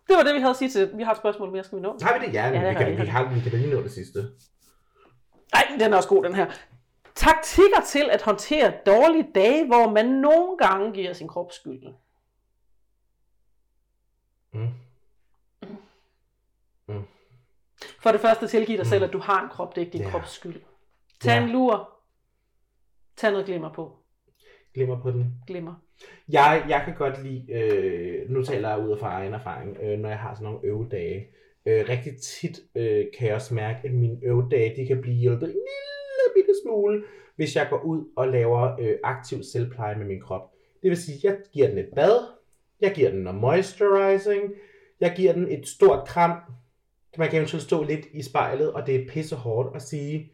[0.08, 0.90] Det var det, vi havde at sige til.
[0.96, 1.98] Vi har et spørgsmål mere, skal vi nå?
[2.02, 2.34] Har vi det?
[2.34, 3.06] Ja, men Ja, vi, kan, vi.
[3.06, 4.18] har, vi kan da lige nå det sidste.
[5.54, 6.50] Nej, den er også god, den her.
[7.14, 11.96] Taktikker til at håndtere dårlige dage, hvor man nogle gange giver sin krop skylden.
[14.52, 14.68] Mm.
[18.00, 18.88] For det første tilgiv dig Mm.
[18.90, 20.10] selv, at du har en krop, det er ikke din Ja.
[20.10, 20.62] krops skyld.
[21.20, 21.42] Tag Ja.
[21.42, 21.90] en lur.
[23.16, 23.96] Tag noget glimmer på.
[24.74, 25.34] Glimmer på den.
[25.46, 25.74] Glimmer.
[26.28, 29.98] Jeg, jeg kan godt lide, øh, nu taler jeg ud af fra egen erfaring, øh,
[29.98, 31.26] når jeg har sådan nogle øvedage.
[31.66, 35.46] Øh, rigtig tit øh, kan jeg også mærke, at mine øvedage, de kan blive hjulpet
[35.46, 37.04] en lille bitte smule,
[37.36, 40.50] hvis jeg går ud og laver øh, aktiv selvpleje med min krop.
[40.82, 42.18] Det vil sige, jeg giver den et bad,
[42.80, 44.52] jeg giver den noget moisturizing,
[45.00, 46.38] jeg giver den et stort kram.
[47.18, 50.30] Man kan eventuelt stå lidt i spejlet, og det er pisse hårdt at sige,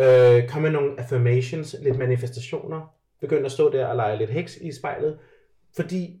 [0.00, 2.94] Øh, kom med nogle affirmations, lidt manifestationer
[3.24, 5.18] begynde at stå der og lege lidt heks i spejlet.
[5.76, 6.20] Fordi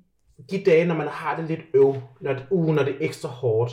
[0.50, 3.28] de dage, når man har det lidt øv, når det, uh, når det er ekstra
[3.28, 3.72] hårdt,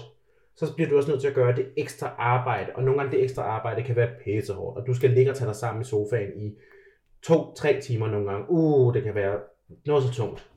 [0.55, 2.71] så bliver du også nødt til at gøre det ekstra arbejde.
[2.75, 4.77] Og nogle gange det ekstra arbejde kan være pæsehårdt.
[4.77, 6.57] Og du skal ligge og tage dig sammen i sofaen i
[7.23, 8.45] to-tre timer nogle gange.
[8.49, 9.39] Uh, det kan være
[9.86, 10.49] noget så tungt.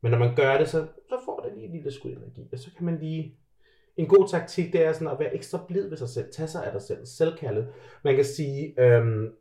[0.00, 2.48] Men når man gør det, så, så får det lige en lille skud energi.
[2.52, 3.34] Og så kan man lige...
[3.96, 6.32] En god taktik, det er sådan at være ekstra blid ved sig selv.
[6.32, 7.06] Tage sig af dig selv.
[7.06, 7.68] Selvkaldet.
[8.04, 9.32] Man kan sige, øhm,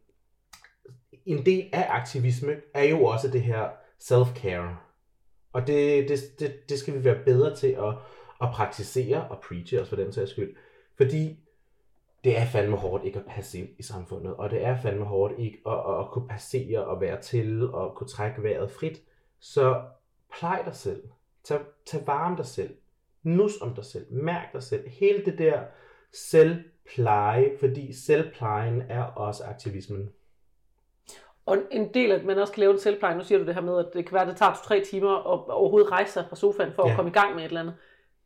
[1.28, 3.69] en del af aktivisme er jo også det her
[3.99, 4.75] self-care.
[5.53, 7.93] Og det, det, det, det skal vi være bedre til at,
[8.41, 10.55] at praktisere og preache også for den sags skyld.
[10.97, 11.39] Fordi
[12.23, 15.34] det er fandme hårdt ikke at passe ind i samfundet, og det er fandme hårdt
[15.38, 19.01] ikke at, at, at kunne passere og være til og kunne trække vejret frit.
[19.39, 19.82] Så
[20.39, 21.03] plej dig selv.
[21.43, 22.75] Tag, tag vare om dig selv.
[23.23, 24.13] Nus om dig selv.
[24.13, 24.89] Mærk dig selv.
[24.89, 25.63] Hele det der
[26.13, 30.09] selvpleje, fordi selvplejen er også aktivismen.
[31.48, 33.54] Og en del af, at man også kan lave det selvpleje, nu siger du det
[33.56, 36.26] her med, at det kan være, at det tager to-tre timer at overhovedet rejse sig
[36.30, 36.89] fra sofaen for ja.
[36.91, 37.74] at komme i gang med et eller andet.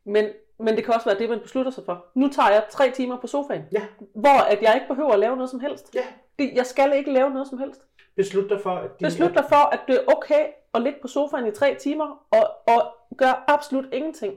[0.04, 0.24] Men,
[0.58, 2.04] men det kan også være det, man beslutter sig for.
[2.14, 3.82] Nu tager jeg tre timer på sofaen, Ja.
[4.14, 5.94] hvor at jeg ikke behøver at lave noget som helst.
[5.94, 6.00] Ja.
[6.38, 7.80] Det- Jeg skal ikke lave noget som helst.
[8.16, 10.44] Beslut dig for, at din, Beslut dig for, at det er okay
[10.74, 12.82] at ligge på sofaen i tre timer og, og
[13.16, 14.34] gøre absolut ingenting.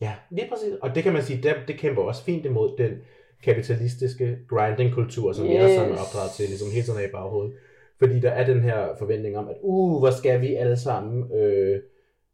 [0.00, 0.72] Ja, lige præcis.
[0.82, 2.92] Og det kan man sige, det, det kæmper også fint imod den
[3.44, 5.74] kapitalistiske grinding-kultur, som yes.
[5.74, 7.52] sammen er opdraget til, ligesom hele tiden er i baghovedet.
[8.02, 11.80] Fordi der er den her forventning om, at uh, hvor skal vi alle sammen, øh,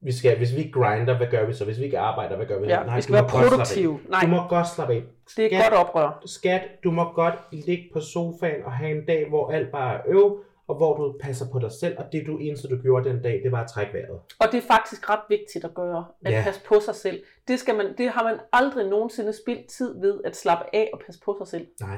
[0.01, 1.65] vi skal, hvis vi ikke grinder, hvad gør vi så?
[1.65, 2.71] Hvis vi ikke arbejder, hvad gør vi så?
[2.71, 4.01] Ja, vi skal være produktive.
[4.09, 5.03] Nej, Du må godt slappe af.
[5.37, 6.23] det er Skat, godt oprør.
[6.27, 10.01] Skat, du må godt ligge på sofaen og have en dag, hvor alt bare er
[10.07, 10.39] øv,
[10.69, 13.41] og hvor du passer på dig selv, og det du eneste, du gjorde den dag,
[13.45, 14.21] det var at trække vejret.
[14.41, 16.43] Og det er faktisk ret vigtigt at gøre, at Ja.
[16.45, 17.23] passe på sig selv.
[17.49, 21.01] Det, skal man, det har man aldrig nogensinde spildt tid ved, at slappe af og
[21.07, 21.67] passe på sig selv.
[21.81, 21.97] Nej.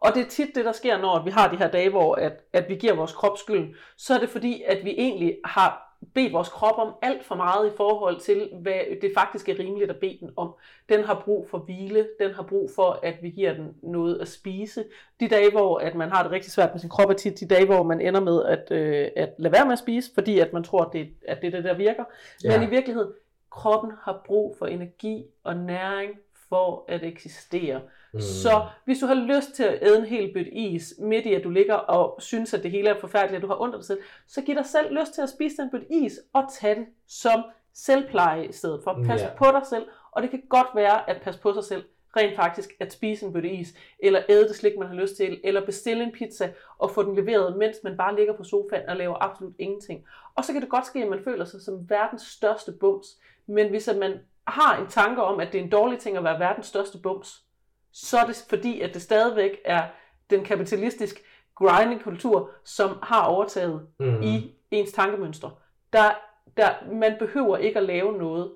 [0.00, 2.32] Og det er tit det, der sker, når vi har de her dage, hvor at,
[2.52, 3.74] at vi giver vores krop skylden.
[3.96, 7.66] Så er det fordi, at vi egentlig har bedt vores krop om alt for meget
[7.72, 10.54] i forhold til, hvad det faktisk er rimeligt at bede den om.
[10.88, 14.28] Den har brug for hvile, den har brug for, at vi giver den noget at
[14.28, 14.84] spise.
[15.20, 17.46] De dage, hvor at man har det rigtig svært med sin krop, er tit de
[17.46, 20.52] dage, hvor man ender med at, øh, at lade være med at spise, fordi at
[20.52, 22.04] man tror, at det, at det er det, der virker.
[22.44, 22.58] Ja.
[22.58, 23.12] Men i virkeligheden,
[23.50, 26.10] kroppen har brug for energi og næring
[26.48, 27.80] for at eksistere.
[28.12, 28.20] Mm.
[28.20, 31.44] Så hvis du har lyst til at æde en hel bødt is, midt i at
[31.44, 33.86] du ligger og synes, at det hele er forfærdeligt, at du har ondt af dig
[33.86, 36.86] selv, så giv dig selv lyst til at spise den bødt is, og tag det
[37.08, 37.42] som
[37.74, 38.98] selvpleje i stedet for.
[39.06, 39.28] Pas Ja.
[39.36, 41.84] på dig selv, og det kan godt være at passe på sig selv,
[42.16, 45.40] rent faktisk at spise en bøtte is, eller æde det slik, man har lyst til,
[45.44, 48.96] eller bestille en pizza og få den leveret, mens man bare ligger på sofaen og
[48.96, 50.04] laver absolut ingenting.
[50.34, 53.06] Og så kan det godt ske, at man føler sig som verdens største bums.
[53.46, 54.18] Men hvis man
[54.52, 57.44] har en tanke om, at det er en dårlig ting at være verdens største bums,
[57.92, 59.86] så er det fordi, at det stadigvæk er
[60.30, 61.20] den kapitalistiske
[61.54, 64.22] grinding-kultur, som har overtaget Mm.
[64.22, 65.50] i ens tankemønstre.
[65.92, 66.10] Der,
[66.56, 68.52] der, man behøver ikke at lave noget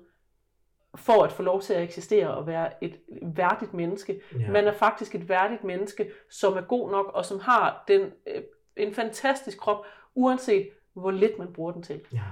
[0.95, 4.21] for at få lov til at eksistere og være et værdigt menneske.
[4.39, 4.51] Ja.
[4.51, 8.41] Man er faktisk et værdigt menneske, som er god nok og som har den, øh,
[8.75, 9.85] en fantastisk krop,
[10.15, 12.01] uanset hvor lidt man bruger den til.
[12.13, 12.23] Ja.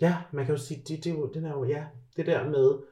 [0.00, 1.84] Ja, man kan jo sige, det, det, er den er jo, ja,
[2.16, 2.82] det der med,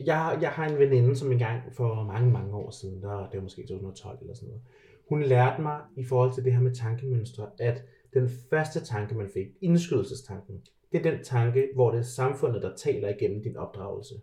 [0.00, 3.42] jeg, jeg har en veninde, som engang for mange, mange år siden, der, det var
[3.42, 4.62] måske 2012 eller sådan noget,
[5.08, 7.82] hun lærte mig i forhold til det her med tankemønstre, at
[8.14, 10.62] den første tanke, man fik, indskydelsestanken,
[10.92, 14.14] det er den tanke, hvor det er samfundet, der taler igennem din opdragelse.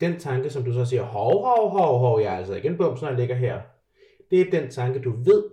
[0.00, 2.76] Den tanke, som du så siger, hov, hov, hov, hov, jeg er altså ikke en
[2.76, 3.60] bums, når jeg ligger her.
[4.30, 5.44] Det er den tanke, du ved,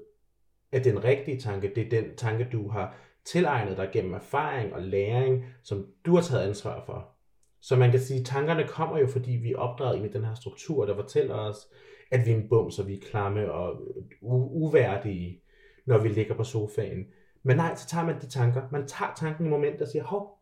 [0.72, 4.82] at den rigtige tanke, det er den tanke, du har tilegnet dig gennem erfaring og
[4.82, 7.11] læring, som du har taget ansvar for.
[7.62, 10.26] Så man kan sige, at tankerne kommer jo, fordi vi er opdraget ind i den
[10.26, 11.58] her struktur, der fortæller os,
[12.12, 13.72] at vi er en bums, og vi er klamme og
[14.22, 15.42] u- uværdige,
[15.86, 17.06] når vi ligger på sofaen.
[17.44, 18.62] Men nej, så tager man de tanker.
[18.72, 20.40] Man tager tanken i momentet og siger, hov,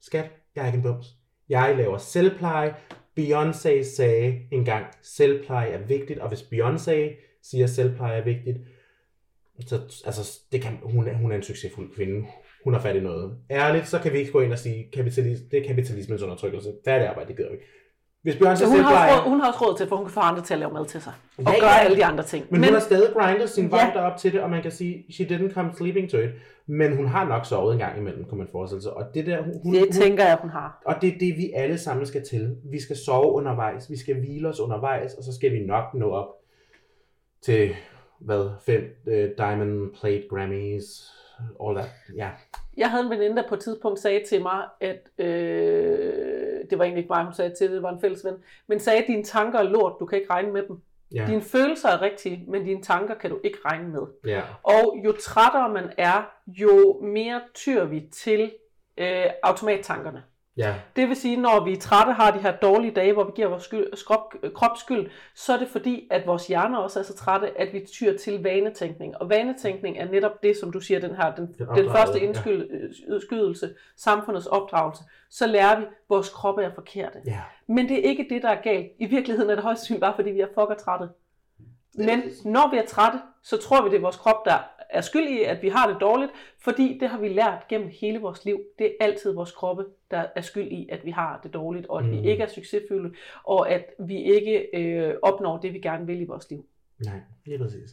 [0.00, 1.06] skat, jeg er ikke en bums.
[1.48, 2.74] Jeg laver selvpleje.
[3.20, 8.58] Beyoncé sagde engang, selvpleje er vigtigt, og hvis Beyoncé siger, selvpleje er vigtigt,
[9.60, 12.26] så altså, det kan, hun, er, hun er en succesfuld kvinde.
[12.64, 13.36] Hun har fat i noget.
[13.50, 16.72] Ærligt, så kan vi ikke gå ind og sige, kapitalis, det er kapitalismens undertrykkelse.
[16.84, 17.66] Færdig arbejde, det gider vi ikke.
[18.22, 20.12] Hvis Beyoncé Så hun har, også råd, hun har også råd til, for hun kan
[20.12, 21.12] få andre til at lave mad til sig.
[21.38, 21.84] Og Ja, gøre ja.
[21.84, 22.46] alle de andre ting.
[22.50, 24.00] Men, men hun har stadig grindet sin vej Ja.
[24.00, 26.30] op til det, og man kan sige, she didn't come sleeping to it.
[26.66, 28.92] Men hun har nok sovet en gang imellem, kunne man forestille sig.
[28.92, 30.82] Og det der, hun, hun, det hun, tænker jeg, hun har.
[30.86, 32.56] og det er det, vi alle sammen skal til.
[32.70, 36.10] Vi skal sove undervejs, vi skal hvile os undervejs, og så skal vi nok nå
[36.10, 36.28] op
[37.42, 37.74] til,
[38.20, 40.84] hvad, fem uh, Diamond Plate Grammys,
[41.62, 42.30] all that, ja.
[42.76, 46.84] Jeg havde en veninde, der på et tidspunkt sagde til mig, at øh, det var
[46.84, 48.34] egentlig ikke mig, hun sagde til det, var en fælles ven,
[48.66, 50.76] men sagde, at dine tanker er lort, du kan ikke regne med dem.
[51.14, 51.26] Ja.
[51.26, 54.02] Dine følelser er rigtige, men dine tanker kan du ikke regne med.
[54.26, 54.42] Ja.
[54.62, 58.52] Og jo trættere man er, jo mere tyr vi til
[58.96, 60.22] øh, automattankerne.
[60.56, 60.74] Ja.
[60.96, 63.48] Det vil sige, når vi er trætte, har de her dårlige dage, hvor vi giver
[63.48, 67.14] vores skyld, krop, krop skyld, så er det fordi, at vores hjerner også er så
[67.14, 69.16] trætte, at vi tyr til vanetænkning.
[69.16, 72.24] Og vanetænkning er netop det, som du siger, den her, den, den opdragelse, første ja.
[73.08, 75.02] indskydelse, samfundets opdragelse.
[75.30, 77.18] Så lærer vi, at vores kroppe er forkerte.
[77.26, 77.40] Ja.
[77.66, 78.86] Men det er ikke det, der er galt.
[78.98, 81.08] I virkeligheden er det højst sandsynligt bare, fordi vi er fucker trætte.
[81.94, 84.58] Men når vi er trætte, så tror vi, det er vores krop, der
[84.94, 88.20] er skyld i, at vi har det dårligt, fordi det har vi lært gennem hele
[88.20, 88.60] vores liv.
[88.78, 91.98] Det er altid vores kroppe, der er skyld i, at vi har det dårligt, og
[91.98, 92.10] at mm.
[92.12, 93.14] Vi ikke er succesfulde,
[93.44, 96.66] og at vi ikke øh, opnår det, vi gerne vil i vores liv.
[97.04, 97.90] Nej, lige præcis.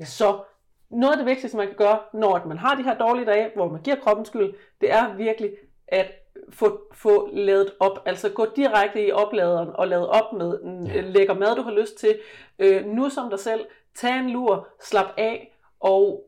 [0.00, 0.04] Ja.
[0.04, 0.42] Så
[0.90, 3.50] noget af det vigtigste, man kan gøre, når at man har de her dårlige dage,
[3.54, 5.50] hvor man giver kroppen skyld, det er virkelig
[5.88, 6.12] at
[6.50, 8.02] få, få lavet op.
[8.06, 11.00] Altså gå direkte i opladeren og lade op med ja.
[11.00, 12.18] lækker mad, du har lyst til.
[12.58, 13.66] Øh, nu som dig selv.
[13.94, 16.24] Tag en lur, slap af og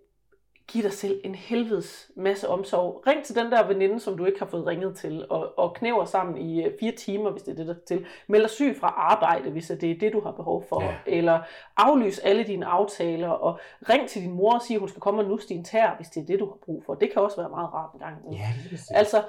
[0.69, 3.03] giv dig selv en helvedes masse omsorg.
[3.07, 6.05] Ring til den der veninde, som du ikke har fået ringet til, og, og knæver
[6.05, 8.07] sammen i øh, fire timer, hvis det er det, der er til.
[8.27, 10.83] Meld dig syg fra arbejde, hvis det er det, du har behov for.
[10.83, 10.95] Ja.
[11.07, 11.41] Eller
[11.77, 13.59] aflys alle dine aftaler, og
[13.89, 16.09] ring til din mor og sig, at hun skal komme og nusse din tær, hvis
[16.09, 16.95] det er det, du har brug for.
[16.95, 18.17] Det kan også være meget rart en gang.
[18.33, 18.49] Ja.
[18.91, 19.23] Altså,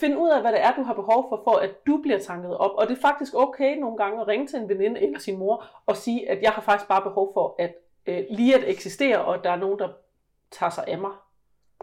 [0.00, 2.56] find ud af, hvad det er, du har behov for, for at du bliver tanket
[2.56, 2.70] op.
[2.74, 5.64] Og det er faktisk okay nogle gange at ringe til en veninde eller sin mor
[5.86, 7.74] og sige, at jeg har faktisk bare behov for at
[8.06, 9.88] øh, lige at eksistere, og at der er nogen, der
[10.52, 11.10] tager sig af mig.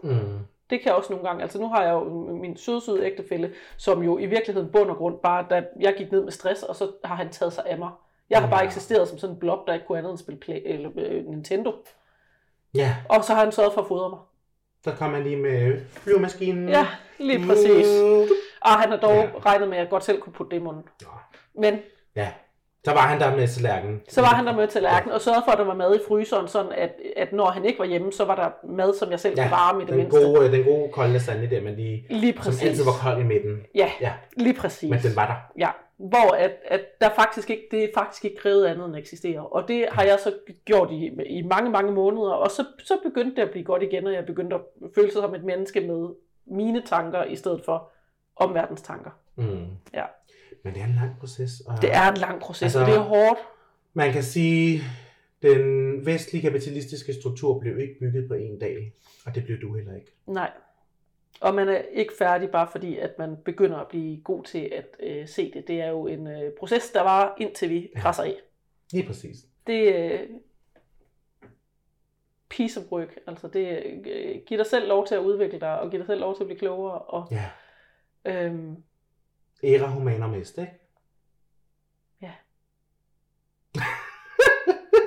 [0.02, 0.38] Mm.
[0.70, 1.42] Det kan jeg også nogle gange.
[1.42, 4.96] Altså nu har jeg jo min søde, søde ægtefælle, som jo i virkeligheden bund og
[4.96, 7.78] grund bare, da jeg gik ned med stress, og så har han taget sig af
[7.78, 7.90] mig.
[8.30, 8.66] Jeg har bare Ja.
[8.66, 11.72] eksisteret som sådan en blob, der ikke kunne andet end spille play, eller, øh, Nintendo.
[12.74, 14.18] Ja, Og så har han sørget for at fodre mig.
[14.84, 16.68] så kom man lige med flyvemaskinen.
[16.68, 16.86] Ja,
[17.18, 17.86] lige præcis.
[18.02, 18.28] Mm.
[18.60, 19.20] Og han har dog Ja.
[19.22, 19.30] ja.
[19.46, 20.84] regnet med, at jeg godt selv kunne putte det i munden.
[21.02, 21.08] Nå.
[21.54, 21.78] Men
[22.16, 22.32] Ja,
[22.88, 24.00] så var han der med tallerkenen.
[24.08, 25.98] Så var han der med til lærken og sørgede for, at der var mad i
[26.08, 29.20] fryseren, sådan at, at når han ikke var hjemme, så var der mad, som jeg
[29.20, 30.20] selv kunne varme i det den mindste.
[30.20, 32.62] gode, øh, den gode kolde lasagne der, men lige, Lige som præcis.
[32.68, 33.60] altid var kold i midten.
[33.74, 34.90] Ja, Ja, lige præcis.
[34.90, 35.60] men den var der.
[35.64, 39.00] Ja, hvor at, at der faktisk ikke, det er faktisk ikke krævet andet end at
[39.00, 39.40] eksistere.
[39.46, 40.32] Og det har jeg så
[40.64, 44.06] gjort i, i mange, mange måneder, og så, så begyndte det at blive godt igen,
[44.06, 44.60] og jeg begyndte at
[44.94, 46.08] føle sig som et menneske med
[46.46, 47.90] mine tanker, i stedet for
[48.36, 49.10] omverdens tanker.
[49.36, 49.66] Mm.
[49.94, 50.02] Ja.
[50.62, 51.60] Men det er en lang proces.
[51.60, 53.38] Og Det er en lang proces, Altså- og det er hårdt.
[53.94, 54.82] Man kan sige,
[55.42, 58.92] den vestlige kapitalistiske struktur blev ikke bygget på en dag,
[59.26, 60.12] og det blev du heller ikke.
[60.26, 60.50] Nej.
[61.40, 64.86] Og man er ikke færdig bare fordi, at man begynder at blive god til at
[65.00, 65.68] øh, se det.
[65.68, 68.34] Det er jo en øh, proces, der var indtil vi krasser af.
[68.92, 69.36] Lige præcis.
[69.66, 70.28] Det er øh,
[72.48, 73.18] piece of work.
[73.26, 76.20] Altså det øh, giver dig selv lov til at udvikle dig, og giver dig selv
[76.20, 76.98] lov til at blive klogere.
[76.98, 77.44] Og, Ja.
[78.44, 78.76] øhm,
[79.62, 80.72] Era humanum est, ikke?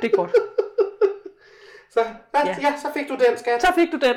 [0.02, 0.32] det er godt.
[1.93, 1.99] Så,
[2.34, 2.47] ja.
[2.47, 2.56] Ja.
[2.62, 3.62] ja, så fik du den, skat.
[3.62, 4.16] Så fik du den.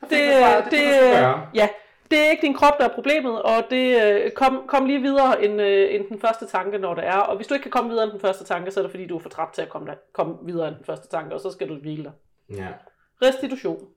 [0.00, 0.64] Så fik Det, du svaret.
[0.64, 1.48] det, det, det, gøre.
[1.54, 1.68] ja,
[2.10, 5.44] det er ikke din krop, der er problemet, og det øh, kom, kom lige videre
[5.44, 7.16] end, øh, end den første tanke, når det er.
[7.18, 9.06] Og hvis du ikke kan komme videre end den første tanke, så er det fordi,
[9.06, 11.40] du er for træt til at komme, der, komme videre end den første tanke, og
[11.40, 12.12] så skal du hvile dig.
[12.58, 12.68] Ja.
[13.22, 13.88] Restitution.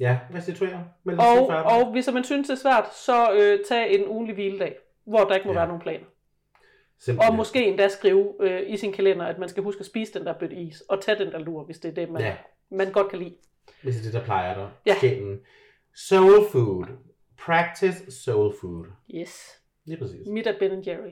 [0.00, 0.84] Ja, restituere.
[1.18, 4.76] Og, og hvis man synes, det er svært, så øh, tag en ugenlig hviledag,
[5.08, 5.58] hvor der ikke må Ja.
[5.58, 6.00] være nogen plan.
[6.98, 7.30] Simpelthen.
[7.30, 10.26] Og måske endda skrive øh, i sin kalender, at man skal huske at spise den
[10.26, 12.36] der bøtte is, og tage den der lur, hvis det er det, man, Ja.
[12.70, 13.34] man godt kan lide.
[13.82, 14.70] Hvis det er det, der plejer dig.
[14.86, 14.94] Ja.
[15.00, 15.40] Sjælen.
[15.94, 16.84] Soul food.
[17.38, 18.86] Practice soul food.
[19.14, 19.62] Yes.
[19.84, 20.26] Lige præcis.
[20.26, 21.10] Mit er Ben Jerry.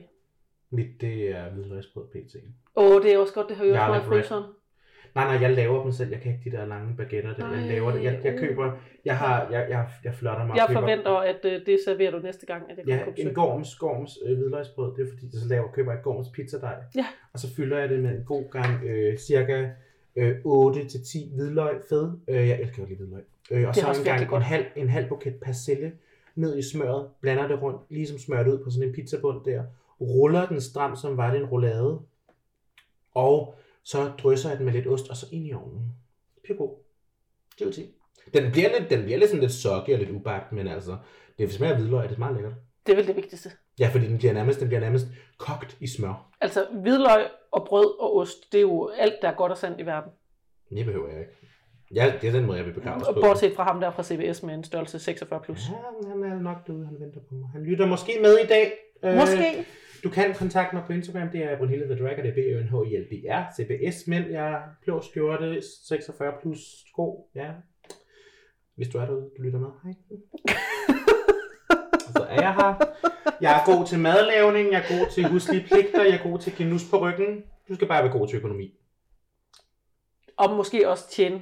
[0.69, 2.35] Mit, det er hvidløgsbrød pt.
[2.75, 4.43] Åh, oh, det er også godt, det har Garlic meget i fryseren.
[5.15, 6.11] Nej, nej, jeg laver dem selv.
[6.11, 7.33] Jeg kan ikke de der lange baguetter.
[7.35, 7.51] Der.
[7.53, 8.03] Jeg laver det.
[8.03, 8.71] Jeg, jeg køber,
[9.05, 10.55] jeg har, jeg, jeg, jeg flotter mig.
[10.57, 13.33] Jeg køber- forventer, at øh, det serverer du næste gang, at jeg Ja, på en
[13.33, 16.75] gorms, gorms øh, hvidløgsbrød, det er fordi, så laver, køber jeg gorms pizzadej.
[16.95, 17.05] Ja.
[17.33, 19.69] Og så fylder jeg det med en god gang øh, cirka
[20.15, 22.11] øh, 8-10 hvidløg fed.
[22.27, 23.23] Øh, jeg elsker jo lige hvidløg.
[23.51, 24.43] Øh, og Det så en gang virkelig en godt.
[24.43, 25.91] halv, en halv buket persille
[26.35, 29.63] ned i smøret, blander det rundt, ligesom smørt ud på sådan en pizzabund der,
[30.01, 31.99] ruller den stram, som var det en roulade,
[33.15, 33.55] og
[33.87, 35.91] så drysser jeg den med lidt ost, og så ind i ovnen.
[36.57, 36.75] God.
[37.59, 37.87] Det vil sige.
[38.33, 40.97] Den bliver lidt, den bliver lidt sådan lidt soggy og lidt ubagt, men altså,
[41.37, 42.53] det smager af hvidløg, det er meget lækkert.
[42.85, 43.51] Det er vel det vigtigste.
[43.79, 45.07] Ja, fordi den bliver nærmest, den bliver nærmest
[45.37, 46.31] kogt i smør.
[46.41, 49.79] Altså, hvidløg og brød og ost, det er jo alt, der er godt og sandt
[49.79, 50.11] i verden.
[50.69, 51.31] Det behøver jeg ikke.
[51.95, 53.21] Ja, det er den måde, jeg vil begrave på.
[53.21, 55.39] Bortset fra ham der fra CBS med en størrelse 46+.
[55.43, 55.61] Plus.
[55.69, 57.49] Ja, han er nok derude, han venter på mig.
[57.53, 58.73] Han lytter måske med i dag.
[59.03, 59.65] Øh, Måske.
[60.07, 62.63] Du kan kontakte mig på Instagram, det er Brunhilde the Drag, og det er b
[62.63, 67.29] n h i l d r CBS, men jeg er blå skjorte, 46 plus sko,
[67.35, 67.51] ja.
[68.75, 69.93] Hvis du er derude, du lytter med, hej.
[72.15, 72.73] Så er jeg her.
[73.41, 76.51] Jeg er god til madlavning, jeg er god til huslige pligter, jeg er god til
[76.51, 77.43] at give nus på ryggen.
[77.69, 78.73] Du skal bare være god til økonomi.
[80.37, 81.41] og måske også tjene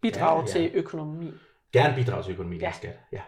[0.00, 0.62] bidrag Ja, ja, ja.
[0.62, 0.70] ja.
[0.70, 1.30] til økonomi.
[1.72, 2.66] Gerne bidrage til økonomien Ja.
[2.66, 2.72] ja.
[2.72, 2.98] skat.
[3.12, 3.22] Ja.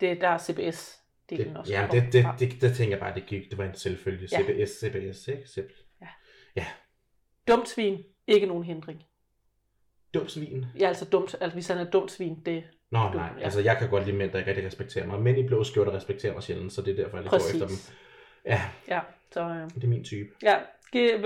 [0.00, 1.03] Det er der CBS.
[1.30, 3.74] Det, Det, ja, det, det, det, det, tænker jeg bare, det, gik, det var en
[3.74, 4.28] selvfølgelig.
[4.32, 4.38] Ja.
[4.38, 5.48] CBS, CBS, ikke?
[5.48, 5.74] Simpel.
[7.48, 9.02] Dumt svin, ikke nogen hindring.
[10.14, 10.66] Dum svin.
[10.78, 13.28] Ja, altså dumt, altså hvis han er dumt svin, det Nå, Dum, nej.
[13.38, 13.44] ja.
[13.44, 15.20] Altså, jeg kan godt lide mænd, der ikke rigtig respekterer mig.
[15.22, 17.76] Mænd i blå skjorter respekterer mig sjældent, så det er derfor, jeg går efter dem.
[18.46, 19.00] Ja, Ja,
[19.32, 20.30] så øh, det er min type.
[20.42, 20.54] ja.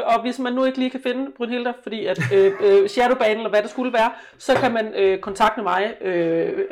[0.05, 3.49] Og hvis man nu ikke lige kan finde Brynhilde, fordi at øh, øh, Shadowban eller
[3.49, 6.65] hvad det skulle være, så kan man øh, kontakte mig øh,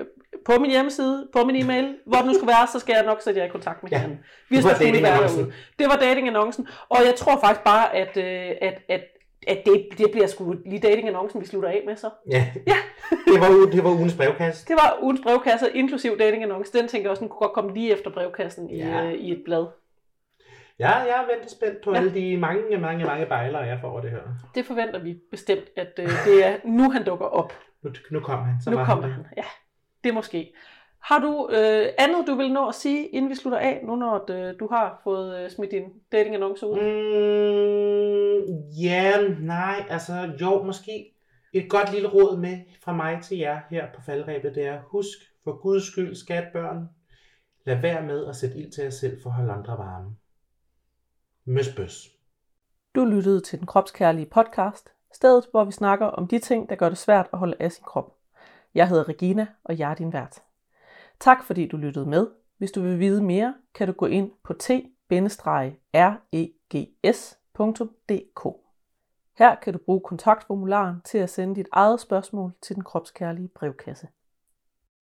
[0.47, 3.21] på min hjemmeside, på min e-mail, hvor det nu skulle være, så skal jeg nok
[3.23, 3.99] sætte jer i kontakt med Ja.
[3.99, 4.25] hinanden.
[4.51, 5.53] Det var datingannoncen.
[5.79, 9.03] Det var datingannoncen, og jeg tror faktisk bare, at, øh, at, at,
[9.49, 12.11] at det, det bliver sgu lige datingannoncen, vi slutter af med så.
[12.31, 12.47] Ja.
[12.67, 12.77] Ja.
[13.33, 14.69] det, var, det var ugens brevkast.
[14.69, 16.79] Det var ugens brevkasse, inklusiv datingannonce.
[16.79, 19.43] Den tænker jeg også, den kunne godt komme lige efter brevkassen i, øh, i et
[19.45, 19.67] blad.
[20.79, 21.97] Ja, jeg er ventet spændt på Ja.
[21.97, 24.19] alle de mange, mange, mange bejlere, jeg får over det her.
[24.55, 27.53] Det forventer vi bestemt, at øh, det er nu, han dukker op.
[27.83, 28.55] Nu, nu kommer han.
[28.65, 29.15] Så nu kommer der.
[29.15, 29.27] han.
[29.37, 29.43] Ja,
[30.05, 30.53] det måske.
[31.01, 34.31] Har du øh, andet, du vil nå at sige, inden vi slutter af, nu når
[34.31, 36.77] øh, du har fået øh, smidt din datingannonce ud?
[36.77, 41.13] Mm, ja, nej, altså jo, måske
[41.53, 45.19] et godt lille råd med fra mig til jer her på faldrebet, det er, husk
[45.45, 46.89] for guds skyld, skat børn,
[47.65, 50.17] lad være med at sætte ild til jer selv for at holde andre varme.
[51.45, 52.09] Møs bøs.
[52.95, 56.89] Du lyttede til den kropskærlige podcast, stedet hvor vi snakker om de ting, der gør
[56.89, 58.16] det svært at holde af sin krop.
[58.77, 60.43] Jeg hedder Regina, og jeg er din vært.
[61.21, 62.27] Tak fordi du lyttede med.
[62.59, 64.87] Hvis du vil vide mere, kan du gå ind på t-regs.dk.
[69.39, 74.09] Her kan du bruge kontaktformularen til at sende dit eget spørgsmål til den kropskærlige brevkasse.